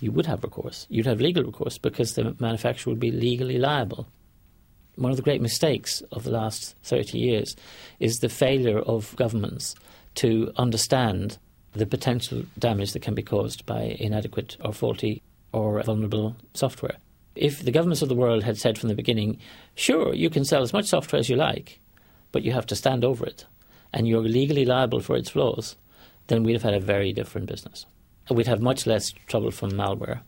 you 0.01 0.13
would 0.13 0.27
have 0.27 0.43
recourse. 0.43 0.87
You'd 0.91 1.07
have 1.07 1.21
legal 1.21 1.45
recourse 1.45 1.79
because 1.79 2.15
the 2.15 2.37
manufacturer 2.39 2.91
would 2.93 3.01
be 3.01 3.11
legally 3.11 3.59
liable. 3.59 4.07
One 4.97 5.11
of 5.11 5.17
the 5.17 5.23
great 5.23 5.43
mistakes 5.43 6.03
of 6.13 6.25
the 6.25 6.31
last 6.31 6.75
30 6.85 7.19
years 7.19 7.57
is 8.01 8.19
the 8.19 8.29
failure 8.29 8.79
of 8.79 9.15
governments 9.17 9.75
to 10.17 10.53
understand 10.57 11.39
the 11.73 11.87
potential 11.87 12.45
damage 12.59 12.93
that 12.93 13.03
can 13.03 13.15
be 13.15 13.23
caused 13.23 13.67
by 13.67 13.97
inadequate 13.99 14.57
or 14.65 14.73
faulty 14.73 15.23
or 15.53 15.83
vulnerable 15.83 16.37
software. 16.55 16.97
If 17.35 17.63
the 17.63 17.71
governments 17.71 18.01
of 18.01 18.09
the 18.09 18.15
world 18.15 18.45
had 18.45 18.57
said 18.57 18.79
from 18.79 18.89
the 18.89 18.95
beginning, 18.95 19.39
sure, 19.75 20.15
you 20.15 20.31
can 20.31 20.45
sell 20.45 20.63
as 20.63 20.73
much 20.73 20.87
software 20.87 21.21
as 21.21 21.29
you 21.29 21.37
like, 21.37 21.79
but 22.33 22.43
you 22.43 22.53
have 22.53 22.67
to 22.67 22.77
stand 22.77 23.05
over 23.05 23.27
it, 23.27 23.45
and 23.93 24.07
you're 24.07 24.21
legally 24.21 24.65
liable 24.65 25.01
for 25.01 25.17
its 25.17 25.31
flaws, 25.31 25.77
then 26.27 26.43
we'd 26.43 26.55
have 26.55 26.63
had 26.63 26.75
a 26.75 26.81
very 26.81 27.13
different 27.13 27.47
business. 27.47 27.87
We'd 28.31 28.47
have 28.47 28.61
much 28.61 28.87
less 28.87 29.13
trouble 29.27 29.51
from 29.51 29.73
malware, 29.73 30.21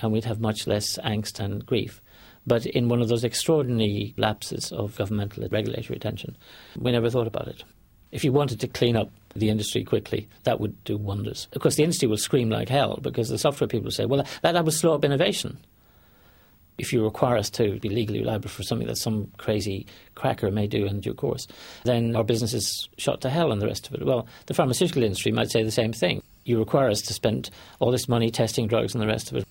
and 0.00 0.12
we'd 0.12 0.24
have 0.24 0.40
much 0.40 0.66
less 0.66 0.98
angst 0.98 1.40
and 1.40 1.66
grief. 1.66 2.00
But 2.46 2.66
in 2.66 2.88
one 2.88 3.02
of 3.02 3.08
those 3.08 3.24
extraordinary 3.24 4.14
lapses 4.16 4.72
of 4.72 4.96
governmental 4.96 5.46
regulatory 5.50 5.96
attention, 5.96 6.36
we 6.78 6.92
never 6.92 7.10
thought 7.10 7.26
about 7.26 7.48
it. 7.48 7.64
If 8.12 8.24
you 8.24 8.32
wanted 8.32 8.60
to 8.60 8.68
clean 8.68 8.96
up 8.96 9.10
the 9.36 9.50
industry 9.50 9.84
quickly, 9.84 10.28
that 10.44 10.58
would 10.60 10.82
do 10.84 10.96
wonders. 10.96 11.48
Of 11.52 11.60
course, 11.60 11.76
the 11.76 11.84
industry 11.84 12.08
will 12.08 12.16
scream 12.16 12.50
like 12.50 12.68
hell 12.68 12.98
because 13.02 13.28
the 13.28 13.38
software 13.38 13.68
people 13.68 13.90
say, 13.90 14.04
well, 14.04 14.24
that, 14.42 14.52
that 14.52 14.64
would 14.64 14.74
slow 14.74 14.94
up 14.94 15.04
innovation. 15.04 15.58
If 16.80 16.92
you 16.92 17.04
require 17.04 17.36
us 17.36 17.50
to 17.50 17.78
be 17.78 17.90
legally 17.90 18.24
liable 18.24 18.48
for 18.48 18.62
something 18.62 18.88
that 18.88 18.96
some 18.96 19.30
crazy 19.36 19.86
cracker 20.14 20.50
may 20.50 20.66
do 20.66 20.86
in 20.86 21.00
due 21.00 21.14
course, 21.14 21.46
then 21.84 22.16
our 22.16 22.24
business 22.24 22.54
is 22.54 22.88
shot 22.96 23.20
to 23.20 23.30
hell 23.30 23.52
and 23.52 23.60
the 23.60 23.66
rest 23.66 23.86
of 23.86 23.94
it. 23.94 24.04
Well, 24.04 24.26
the 24.46 24.54
pharmaceutical 24.54 25.02
industry 25.02 25.30
might 25.30 25.50
say 25.50 25.62
the 25.62 25.70
same 25.70 25.92
thing. 25.92 26.22
You 26.44 26.58
require 26.58 26.88
us 26.88 27.02
to 27.02 27.12
spend 27.12 27.50
all 27.78 27.90
this 27.90 28.08
money 28.08 28.30
testing 28.30 28.66
drugs 28.66 28.94
and 28.94 29.02
the 29.02 29.06
rest 29.06 29.30
of 29.30 29.36
it. 29.36 29.44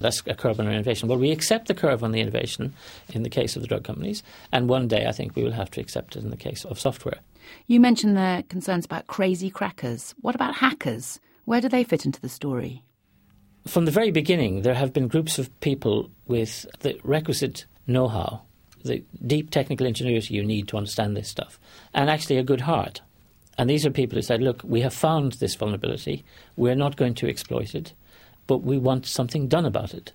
That's 0.00 0.22
a 0.26 0.34
curve 0.34 0.60
on 0.60 0.68
innovation. 0.68 1.08
Well, 1.08 1.18
we 1.18 1.30
accept 1.30 1.68
the 1.68 1.74
curve 1.74 2.04
on 2.04 2.12
the 2.12 2.20
innovation 2.20 2.74
in 3.08 3.22
the 3.22 3.30
case 3.30 3.56
of 3.56 3.62
the 3.62 3.68
drug 3.68 3.84
companies, 3.84 4.22
and 4.52 4.68
one 4.68 4.86
day 4.86 5.06
I 5.06 5.12
think 5.12 5.34
we 5.34 5.42
will 5.42 5.52
have 5.52 5.70
to 5.72 5.80
accept 5.80 6.16
it 6.16 6.22
in 6.22 6.30
the 6.30 6.36
case 6.36 6.64
of 6.66 6.78
software. 6.78 7.20
You 7.66 7.80
mentioned 7.80 8.16
the 8.16 8.44
concerns 8.50 8.84
about 8.84 9.06
crazy 9.06 9.48
crackers. 9.48 10.14
What 10.20 10.34
about 10.34 10.56
hackers? 10.56 11.20
Where 11.46 11.60
do 11.60 11.68
they 11.68 11.84
fit 11.84 12.04
into 12.04 12.20
the 12.20 12.28
story? 12.28 12.82
From 13.66 13.86
the 13.86 13.90
very 13.90 14.10
beginning, 14.10 14.60
there 14.60 14.74
have 14.74 14.92
been 14.92 15.08
groups 15.08 15.38
of 15.38 15.48
people 15.60 16.10
with 16.26 16.66
the 16.80 16.98
requisite 17.02 17.64
know 17.86 18.08
how, 18.08 18.42
the 18.84 19.02
deep 19.26 19.50
technical 19.50 19.86
ingenuity 19.86 20.34
you 20.34 20.44
need 20.44 20.68
to 20.68 20.76
understand 20.76 21.16
this 21.16 21.28
stuff, 21.28 21.58
and 21.94 22.10
actually 22.10 22.36
a 22.36 22.42
good 22.42 22.60
heart. 22.60 23.00
And 23.56 23.70
these 23.70 23.86
are 23.86 23.90
people 23.90 24.16
who 24.16 24.22
said, 24.22 24.42
look, 24.42 24.60
we 24.64 24.82
have 24.82 24.92
found 24.92 25.32
this 25.32 25.54
vulnerability, 25.54 26.24
we're 26.56 26.74
not 26.74 26.96
going 26.96 27.14
to 27.14 27.28
exploit 27.28 27.74
it, 27.74 27.94
but 28.46 28.58
we 28.58 28.76
want 28.76 29.06
something 29.06 29.48
done 29.48 29.64
about 29.64 29.94
it. 29.94 30.12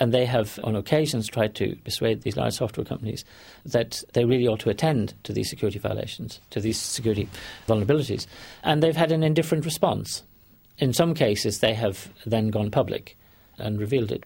And 0.00 0.12
they 0.12 0.26
have, 0.26 0.58
on 0.64 0.74
occasions, 0.74 1.28
tried 1.28 1.54
to 1.56 1.76
persuade 1.84 2.22
these 2.22 2.36
large 2.36 2.54
software 2.54 2.84
companies 2.84 3.24
that 3.64 4.02
they 4.12 4.24
really 4.24 4.46
ought 4.46 4.60
to 4.60 4.70
attend 4.70 5.14
to 5.24 5.32
these 5.32 5.50
security 5.50 5.78
violations, 5.78 6.40
to 6.50 6.60
these 6.60 6.78
security 6.78 7.28
vulnerabilities. 7.68 8.26
And 8.62 8.82
they've 8.82 8.96
had 8.96 9.12
an 9.12 9.22
indifferent 9.22 9.64
response. 9.64 10.22
In 10.78 10.92
some 10.92 11.14
cases, 11.14 11.58
they 11.58 11.74
have 11.74 12.12
then 12.24 12.48
gone 12.50 12.70
public 12.70 13.16
and 13.58 13.80
revealed 13.80 14.12
it. 14.12 14.24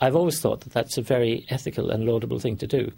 I've 0.00 0.16
always 0.16 0.40
thought 0.40 0.62
that 0.62 0.72
that's 0.72 0.96
a 0.96 1.02
very 1.02 1.44
ethical 1.50 1.90
and 1.90 2.06
laudable 2.06 2.38
thing 2.38 2.56
to 2.58 2.66
do. 2.66 2.92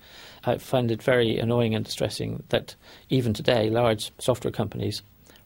I 0.44 0.58
find 0.58 0.90
it 0.90 1.02
very 1.02 1.38
annoying 1.38 1.74
and 1.74 1.84
distressing 1.84 2.44
that 2.50 2.76
even 3.08 3.32
today 3.34 3.70
large 3.70 4.12
software 4.18 4.52
companies 4.52 5.02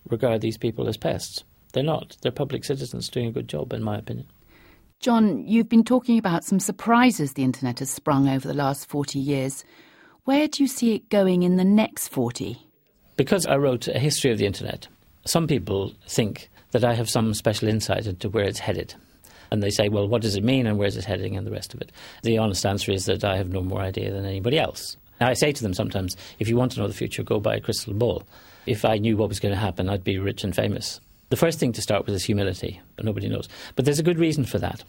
regard 0.09 0.41
these 0.43 0.59
people 0.59 0.87
as 0.89 0.97
pests. 0.97 1.45
They're 1.73 1.83
not. 1.83 2.17
They're 2.21 2.33
public 2.33 2.65
citizens 2.65 3.09
doing 3.09 3.27
a 3.27 3.33
good 3.33 3.49
job, 3.49 3.73
in 3.73 3.83
my 3.83 3.97
opinion. 3.97 4.27
John, 5.01 5.47
you've 5.47 5.69
been 5.69 5.85
talking 5.85 6.19
about 6.19 6.45
some 6.45 6.61
surprises 6.61 7.33
the 7.33 7.45
internet 7.45 7.79
has 7.79 7.91
sprung 7.91 8.29
over 8.29 8.47
the 8.47 8.55
last 8.55 8.89
40 8.89 9.19
years. 9.19 9.65
Where 10.25 10.49
do 10.49 10.63
you 10.63 10.69
see 10.69 10.95
it 10.95 11.09
going 11.09 11.43
in 11.43 11.57
the 11.57 11.65
next 11.65 12.09
40? 12.09 12.59
Because 13.17 13.47
I 13.47 13.57
wrote 13.57 13.89
a 13.89 13.99
history 13.99 14.31
of 14.33 14.39
the 14.39 14.47
internet, 14.47 14.89
some 15.25 15.47
people 15.47 15.93
think 16.09 16.51
that 16.79 16.91
I 16.91 16.95
have 16.95 17.09
some 17.09 17.35
special 17.35 17.69
insight 17.69 18.07
into 18.07 18.29
where 18.29 18.45
it's 18.45 18.59
headed. 18.59 18.95
And 19.51 19.63
they 19.63 19.71
say, 19.71 19.89
well, 19.89 20.09
what 20.09 20.23
does 20.23 20.37
it 20.37 20.45
mean 20.45 20.67
and 20.67 20.79
where's 20.79 20.97
it 20.97 21.05
heading 21.05 21.37
and 21.37 21.47
the 21.47 21.53
rest 21.53 21.73
of 21.73 21.81
it? 21.81 21.93
The 22.23 22.39
honest 22.39 22.67
answer 22.67 22.93
is 22.93 23.07
that 23.07 23.25
I 23.25 23.37
have 23.37 23.49
no 23.49 23.63
more 23.63 23.81
idea 23.81 24.13
than 24.13 24.25
anybody 24.25 24.59
else. 24.59 24.97
Now, 25.21 25.29
I 25.29 25.35
say 25.35 25.53
to 25.53 25.63
them 25.63 25.75
sometimes, 25.75 26.17
if 26.39 26.49
you 26.49 26.57
want 26.57 26.73
to 26.73 26.81
know 26.81 26.89
the 26.89 26.95
future, 26.95 27.23
go 27.23 27.41
buy 27.41 27.57
a 27.57 27.61
crystal 27.61 27.95
ball. 27.95 28.25
If 28.67 28.85
I 28.85 28.99
knew 28.99 29.17
what 29.17 29.29
was 29.29 29.41
going 29.41 29.55
to 29.55 29.61
happen, 29.61 29.89
I'd 29.89 30.05
be 30.05 30.19
rich 30.19 30.45
and 30.45 30.55
famous. 30.55 31.01
The 31.31 31.37
first 31.37 31.59
thing 31.59 31.73
to 31.73 31.83
start 31.83 32.07
with 32.07 32.15
is 32.15 32.25
humility, 32.25 32.81
but 32.97 33.05
nobody 33.05 33.29
knows. 33.29 33.49
But 33.77 33.85
there's 33.85 33.99
a 33.99 34.05
good 34.05 34.19
reason 34.19 34.45
for 34.45 34.59
that. 34.59 34.85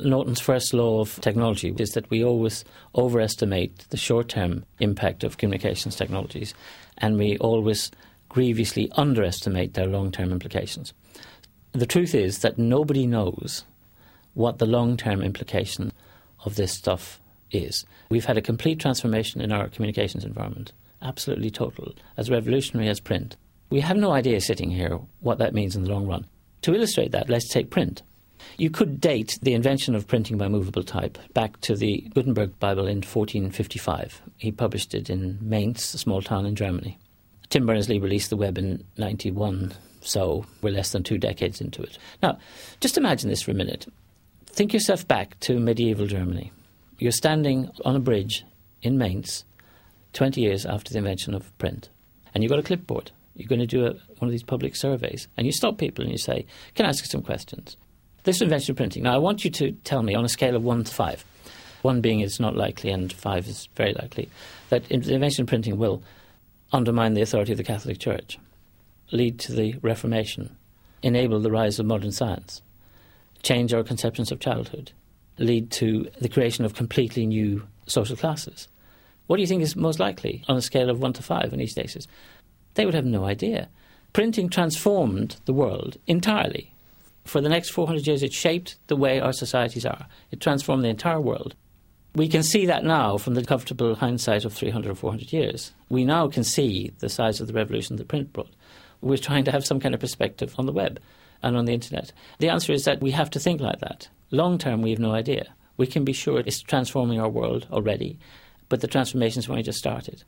Naughton's 0.00 0.40
first 0.40 0.74
law 0.74 1.00
of 1.00 1.20
technology 1.20 1.74
is 1.78 1.90
that 1.90 2.10
we 2.10 2.24
always 2.24 2.64
overestimate 2.94 3.86
the 3.90 3.96
short 3.96 4.28
term 4.28 4.64
impact 4.80 5.24
of 5.24 5.38
communications 5.38 5.96
technologies, 5.96 6.54
and 6.98 7.16
we 7.16 7.38
always 7.38 7.90
grievously 8.28 8.90
underestimate 8.96 9.74
their 9.74 9.86
long 9.86 10.12
term 10.12 10.30
implications. 10.30 10.92
The 11.72 11.86
truth 11.86 12.14
is 12.14 12.38
that 12.38 12.58
nobody 12.58 13.06
knows 13.06 13.64
what 14.34 14.58
the 14.58 14.66
long 14.66 14.96
term 14.96 15.22
implication 15.22 15.92
of 16.44 16.54
this 16.54 16.72
stuff 16.72 17.20
is. 17.50 17.84
We've 18.08 18.24
had 18.24 18.38
a 18.38 18.42
complete 18.42 18.78
transformation 18.80 19.40
in 19.40 19.52
our 19.52 19.68
communications 19.68 20.24
environment, 20.24 20.72
absolutely 21.02 21.50
total, 21.50 21.94
as 22.16 22.30
revolutionary 22.30 22.88
as 22.88 23.00
print. 23.00 23.36
We 23.70 23.80
have 23.80 23.96
no 23.96 24.12
idea 24.12 24.40
sitting 24.40 24.70
here 24.70 24.98
what 25.20 25.38
that 25.38 25.54
means 25.54 25.76
in 25.76 25.84
the 25.84 25.90
long 25.90 26.06
run. 26.06 26.26
To 26.62 26.74
illustrate 26.74 27.12
that, 27.12 27.28
let's 27.28 27.48
take 27.48 27.70
print. 27.70 28.02
You 28.56 28.70
could 28.70 29.00
date 29.00 29.38
the 29.42 29.54
invention 29.54 29.94
of 29.94 30.06
printing 30.06 30.38
by 30.38 30.48
movable 30.48 30.82
type 30.82 31.18
back 31.34 31.60
to 31.62 31.74
the 31.74 32.08
Gutenberg 32.14 32.58
Bible 32.58 32.86
in 32.86 32.98
1455. 32.98 34.22
He 34.36 34.52
published 34.52 34.94
it 34.94 35.10
in 35.10 35.38
Mainz, 35.40 35.94
a 35.94 35.98
small 35.98 36.22
town 36.22 36.46
in 36.46 36.54
Germany. 36.54 36.98
Tim 37.50 37.66
Berners 37.66 37.88
Lee 37.88 37.98
released 37.98 38.30
the 38.30 38.36
web 38.36 38.58
in 38.58 38.84
91, 38.96 39.74
so 40.08 40.46
we're 40.62 40.72
less 40.72 40.92
than 40.92 41.02
two 41.02 41.18
decades 41.18 41.60
into 41.60 41.82
it. 41.82 41.98
Now, 42.22 42.38
just 42.80 42.96
imagine 42.96 43.28
this 43.28 43.42
for 43.42 43.50
a 43.50 43.54
minute. 43.54 43.86
Think 44.46 44.72
yourself 44.72 45.06
back 45.06 45.38
to 45.40 45.58
medieval 45.60 46.06
Germany. 46.06 46.52
You're 46.98 47.12
standing 47.12 47.70
on 47.84 47.94
a 47.94 48.00
bridge 48.00 48.44
in 48.82 48.98
Mainz 48.98 49.44
20 50.14 50.40
years 50.40 50.66
after 50.66 50.92
the 50.92 50.98
invention 50.98 51.34
of 51.34 51.56
print, 51.58 51.90
and 52.34 52.42
you've 52.42 52.50
got 52.50 52.58
a 52.58 52.64
clipboard 52.64 53.12
you're 53.38 53.48
going 53.48 53.60
to 53.60 53.66
do 53.66 53.86
a, 53.86 53.90
one 54.18 54.28
of 54.28 54.30
these 54.30 54.42
public 54.42 54.74
surveys, 54.74 55.28
and 55.36 55.46
you 55.46 55.52
stop 55.52 55.78
people 55.78 56.02
and 56.02 56.10
you 56.10 56.18
say, 56.18 56.44
Can 56.74 56.84
I 56.84 56.88
ask 56.90 57.04
you 57.04 57.08
some 57.08 57.22
questions? 57.22 57.76
This 58.24 58.42
invention 58.42 58.72
of 58.72 58.76
printing. 58.76 59.04
Now, 59.04 59.14
I 59.14 59.18
want 59.18 59.44
you 59.44 59.50
to 59.52 59.72
tell 59.84 60.02
me 60.02 60.14
on 60.14 60.24
a 60.24 60.28
scale 60.28 60.56
of 60.56 60.64
1 60.64 60.84
to 60.84 60.92
5, 60.92 61.24
1 61.82 62.00
being 62.00 62.20
it's 62.20 62.40
not 62.40 62.56
likely 62.56 62.90
and 62.90 63.12
5 63.12 63.46
is 63.46 63.68
very 63.76 63.94
likely, 63.94 64.28
that 64.70 64.84
the 64.88 65.14
invention 65.14 65.42
of 65.42 65.48
printing 65.48 65.78
will 65.78 66.02
undermine 66.72 67.14
the 67.14 67.22
authority 67.22 67.52
of 67.52 67.58
the 67.58 67.64
Catholic 67.64 68.00
Church, 68.00 68.38
lead 69.10 69.38
to 69.40 69.52
the 69.52 69.74
Reformation, 69.82 70.56
enable 71.02 71.40
the 71.40 71.50
rise 71.50 71.78
of 71.78 71.86
modern 71.86 72.12
science, 72.12 72.62
change 73.42 73.72
our 73.72 73.82
conceptions 73.82 74.30
of 74.30 74.40
childhood, 74.40 74.92
lead 75.38 75.70
to 75.70 76.08
the 76.20 76.28
creation 76.28 76.64
of 76.64 76.74
completely 76.74 77.26
new 77.26 77.66
social 77.86 78.16
classes. 78.16 78.68
What 79.26 79.36
do 79.36 79.42
you 79.42 79.46
think 79.46 79.62
is 79.62 79.76
most 79.76 80.00
likely 80.00 80.42
on 80.48 80.56
a 80.56 80.62
scale 80.62 80.90
of 80.90 81.00
1 81.00 81.12
to 81.14 81.22
5 81.22 81.52
in 81.52 81.60
each 81.60 81.74
cases? 81.74 82.08
They 82.74 82.84
would 82.84 82.94
have 82.94 83.04
no 83.04 83.24
idea. 83.24 83.68
Printing 84.12 84.48
transformed 84.48 85.36
the 85.44 85.52
world 85.52 85.98
entirely. 86.06 86.72
For 87.24 87.40
the 87.42 87.48
next 87.50 87.70
400 87.70 88.06
years, 88.06 88.22
it 88.22 88.32
shaped 88.32 88.76
the 88.86 88.96
way 88.96 89.20
our 89.20 89.34
societies 89.34 89.84
are. 89.84 90.06
It 90.30 90.40
transformed 90.40 90.82
the 90.82 90.88
entire 90.88 91.20
world. 91.20 91.54
We 92.14 92.26
can 92.26 92.42
see 92.42 92.64
that 92.66 92.84
now 92.84 93.18
from 93.18 93.34
the 93.34 93.44
comfortable 93.44 93.94
hindsight 93.94 94.46
of 94.46 94.54
300 94.54 94.90
or 94.90 94.94
400 94.94 95.30
years. 95.32 95.72
We 95.90 96.04
now 96.04 96.28
can 96.28 96.42
see 96.42 96.92
the 97.00 97.10
size 97.10 97.40
of 97.40 97.46
the 97.46 97.52
revolution 97.52 97.96
that 97.96 98.08
print 98.08 98.32
brought. 98.32 98.48
We're 99.00 99.18
trying 99.18 99.44
to 99.44 99.52
have 99.52 99.66
some 99.66 99.80
kind 99.80 99.94
of 99.94 100.00
perspective 100.00 100.54
on 100.58 100.66
the 100.66 100.72
web 100.72 101.00
and 101.42 101.56
on 101.56 101.64
the 101.64 101.72
internet. 101.72 102.12
The 102.38 102.48
answer 102.48 102.72
is 102.72 102.84
that 102.84 103.00
we 103.00 103.12
have 103.12 103.30
to 103.30 103.40
think 103.40 103.60
like 103.60 103.80
that. 103.80 104.08
Long 104.30 104.58
term, 104.58 104.82
we 104.82 104.90
have 104.90 104.98
no 104.98 105.12
idea. 105.12 105.54
We 105.76 105.86
can 105.86 106.04
be 106.04 106.12
sure 106.12 106.40
it's 106.40 106.60
transforming 106.60 107.20
our 107.20 107.28
world 107.28 107.66
already, 107.70 108.18
but 108.68 108.80
the 108.80 108.88
transformation's 108.88 109.48
only 109.48 109.62
just 109.62 109.78
started 109.78 110.24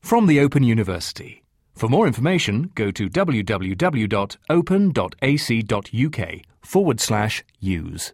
from 0.00 0.26
the 0.26 0.40
Open 0.40 0.62
University. 0.64 1.42
For 1.74 1.88
more 1.88 2.06
information, 2.06 2.72
go 2.74 2.90
to 2.90 3.08
www.open.ac.uk 3.08 3.78
forward 6.62 7.00
slash 7.00 7.44
use. 7.60 8.12